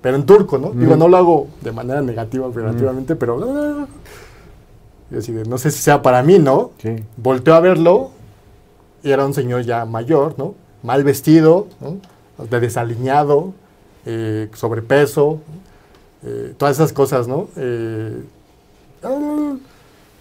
[0.00, 0.70] Pero en turco, ¿no?
[0.70, 3.86] Digo, no lo hago de manera negativa, operativamente, pero...
[5.10, 6.70] Yo así no sé si sea para mí, ¿no?
[6.78, 6.96] Sí.
[7.16, 8.12] Volteo a verlo
[9.02, 10.54] y era un señor ya mayor, ¿no?
[10.84, 11.98] Mal vestido, ¿no?
[12.46, 13.52] De desaliñado,
[14.06, 15.40] eh, sobrepeso,
[16.22, 17.48] eh, todas esas cosas, ¿no?
[17.56, 18.22] Eh,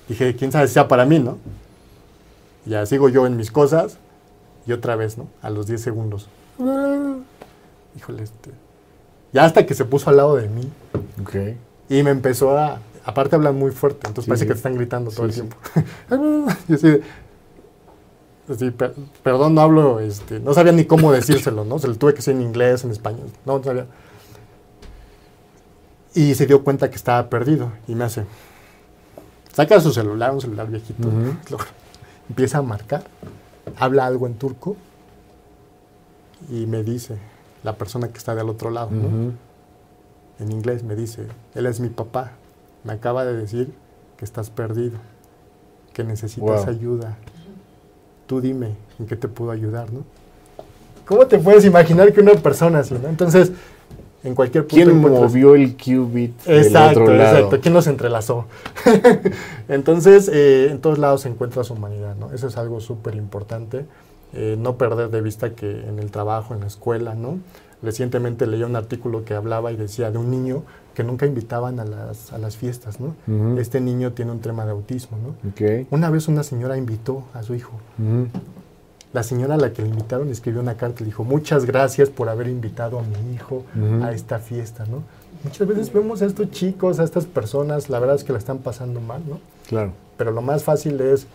[0.08, 1.38] dije, quién sabe si sea para mí, ¿no?
[2.66, 4.00] Ya sigo yo en mis cosas
[4.70, 5.28] y otra vez, ¿no?
[5.42, 6.30] A los 10 segundos.
[7.98, 8.52] Híjole, este.
[9.34, 10.72] Ya hasta que se puso al lado de mí.
[11.24, 11.58] Okay.
[11.90, 12.80] Y me empezó a.
[13.04, 15.58] Aparte hablan muy fuerte, entonces parece que te están gritando todo el tiempo.
[18.48, 18.72] Yo sí,
[19.24, 21.80] perdón, no hablo, este, no sabía ni cómo decírselo, ¿no?
[21.80, 23.86] Se lo tuve que decir en inglés, en español, no, sabía.
[26.14, 28.26] Y se dio cuenta que estaba perdido y me hace,
[29.54, 31.08] saca su celular, un celular viejito,
[32.30, 33.04] empieza a marcar
[33.78, 34.76] habla algo en turco
[36.50, 37.18] y me dice,
[37.64, 38.90] la persona que está del otro lado,
[40.40, 42.32] en inglés me dice, él es mi papá,
[42.84, 43.74] me acaba de decir
[44.18, 44.98] que estás perdido,
[45.94, 47.18] que necesitas ayuda.
[48.28, 50.04] Tú dime en qué te puedo ayudar, ¿no?
[51.06, 53.10] ¿Cómo te puedes imaginar que una persona así, ¿no?
[53.10, 53.52] Entonces,
[54.24, 54.86] en cualquier punto.
[54.86, 56.34] ¿Quién movió el qubit?
[56.48, 57.38] Exacto, del otro lado?
[57.38, 57.62] exacto.
[57.62, 58.46] ¿Quién los entrelazó?
[59.70, 62.32] Entonces, eh, en todos lados se encuentra su humanidad, ¿no?
[62.34, 63.86] Eso es algo súper importante.
[64.34, 67.40] Eh, no perder de vista que en el trabajo, en la escuela, ¿no?
[67.82, 70.64] Recientemente leí un artículo que hablaba y decía de un niño
[70.94, 73.16] que nunca invitaban a las, a las fiestas, ¿no?
[73.58, 75.52] Este niño tiene un tema de autismo, ¿no?
[75.52, 75.88] Okay.
[75.92, 77.80] Una vez una señora invitó a su hijo
[79.12, 82.10] la señora a la que le invitaron escribió una carta y le dijo, muchas gracias
[82.10, 83.64] por haber invitado a mi hijo
[84.04, 85.04] a esta fiesta, ¿no?
[85.44, 88.60] Muchas veces vemos a estos chicos, a estas personas, la verdad es que la están
[88.60, 89.40] pasando mal, ¿no?
[89.68, 89.94] Claro.
[90.18, 91.28] Pero lo más fácil es,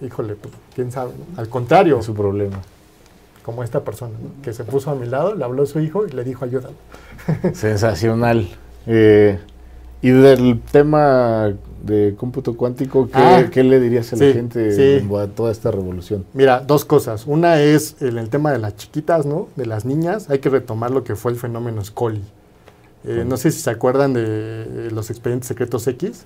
[0.00, 2.00] híjole, pues, quién sabe, al contrario.
[2.00, 2.58] Es su problema.
[3.44, 4.42] Como esta persona, ¿no?
[4.42, 6.74] que se puso a mi lado, le habló a su hijo y le dijo, ayúdalo.
[7.54, 8.48] Sensacional.
[8.86, 9.38] Eh,
[10.02, 15.52] y del tema de cómputo cuántico, ¿qué, ah, le dirías a la gente a toda
[15.52, 16.24] esta revolución?
[16.34, 17.26] Mira, dos cosas.
[17.26, 19.48] Una es el tema de las chiquitas, ¿no?
[19.56, 20.30] De las niñas.
[20.30, 22.22] Hay que retomar lo que fue el fenómeno Scully.
[23.04, 26.24] Eh, no sé si se acuerdan de los expedientes secretos X.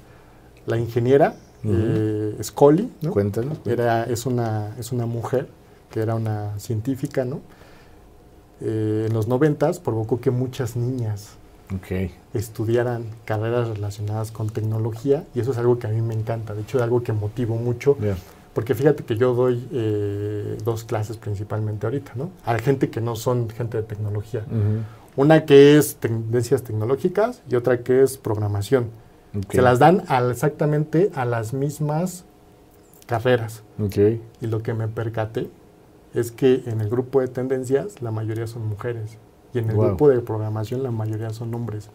[0.66, 3.10] La ingeniera eh, Scully, ¿no?
[3.10, 3.58] Cuéntanos.
[3.66, 5.48] Era, es, una, es una mujer
[5.90, 7.40] que era una científica, ¿no?
[8.60, 11.36] Eh, en los noventas provocó que muchas niñas
[12.34, 16.54] estudiaran carreras relacionadas con tecnología y eso es algo que a mí me encanta.
[16.54, 17.96] De hecho, es algo que motivo mucho.
[18.54, 22.30] Porque fíjate que yo doy eh, dos clases principalmente ahorita, ¿no?
[22.44, 24.44] A gente que no son gente de tecnología.
[25.16, 28.90] Una que es tendencias tecnológicas y otra que es programación.
[29.50, 32.24] Se las dan exactamente a las mismas
[33.06, 33.62] carreras.
[34.40, 35.48] Y lo que me percaté
[36.14, 39.16] es que en el grupo de tendencias la mayoría son mujeres
[39.54, 41.88] y en el grupo de programación la mayoría son hombres.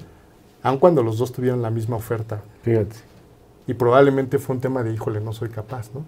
[0.64, 2.41] Aun cuando los dos tuvieron la misma oferta.
[2.64, 2.95] Fíjate.
[3.68, 6.03] Y probablemente fue un tema de, híjole, no soy capaz, ¿no?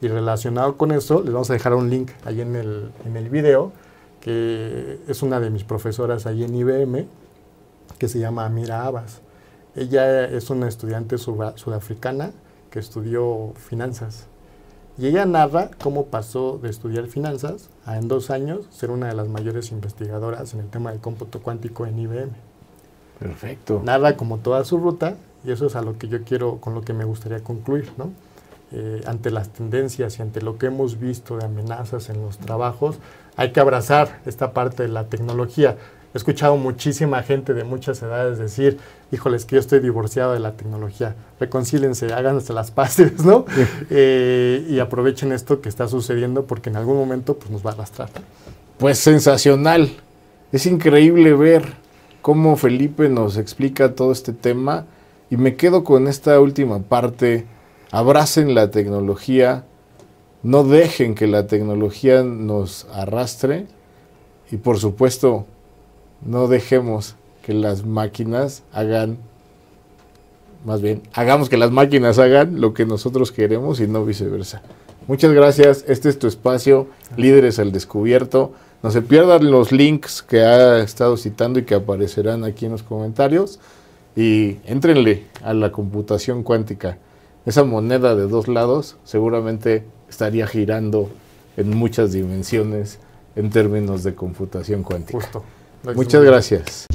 [0.00, 3.28] Y relacionado con eso, les vamos a dejar un link ahí en el, en el
[3.28, 3.72] video,
[4.20, 7.06] que es una de mis profesoras ahí en IBM,
[7.98, 9.20] que se llama Amira Abbas.
[9.76, 12.32] Ella es una estudiante sudafricana
[12.70, 14.26] que estudió finanzas.
[14.98, 19.14] Y ella narra cómo pasó de estudiar finanzas a en dos años ser una de
[19.14, 22.32] las mayores investigadoras en el tema del cómputo cuántico en IBM.
[23.18, 23.80] Perfecto.
[23.84, 26.82] Narra como toda su ruta y eso es a lo que yo quiero, con lo
[26.82, 28.10] que me gustaría concluir, ¿no?
[28.74, 32.98] Eh, ante las tendencias y ante lo que hemos visto de amenazas en los trabajos,
[33.36, 35.76] hay que abrazar esta parte de la tecnología.
[36.14, 38.78] He escuchado muchísima gente de muchas edades decir,
[39.10, 41.14] híjoles, que yo estoy divorciado de la tecnología.
[41.40, 43.46] Reconcílense, háganse las paces, ¿no?
[43.90, 47.72] Eh, y aprovechen esto que está sucediendo porque en algún momento pues, nos va a
[47.74, 48.10] arrastrar.
[48.78, 49.90] Pues sensacional.
[50.52, 51.64] Es increíble ver
[52.20, 54.86] cómo Felipe nos explica todo este tema
[55.30, 57.46] y me quedo con esta última parte
[57.90, 59.64] abracen la tecnología,
[60.42, 63.66] no dejen que la tecnología nos arrastre
[64.50, 65.46] y por supuesto
[66.24, 69.18] no dejemos que las máquinas hagan,
[70.64, 74.62] más bien, hagamos que las máquinas hagan lo que nosotros queremos y no viceversa.
[75.08, 78.52] Muchas gracias, este es tu espacio, Líderes al Descubierto.
[78.82, 82.82] No se pierdan los links que ha estado citando y que aparecerán aquí en los
[82.82, 83.58] comentarios.
[84.14, 86.98] Y entrenle a la computación cuántica
[87.44, 91.10] esa moneda de dos lados seguramente estaría girando
[91.56, 92.98] en muchas dimensiones
[93.34, 95.18] en términos de computación cuántica.
[95.18, 95.42] Justo.
[95.84, 96.86] Muchas gracias.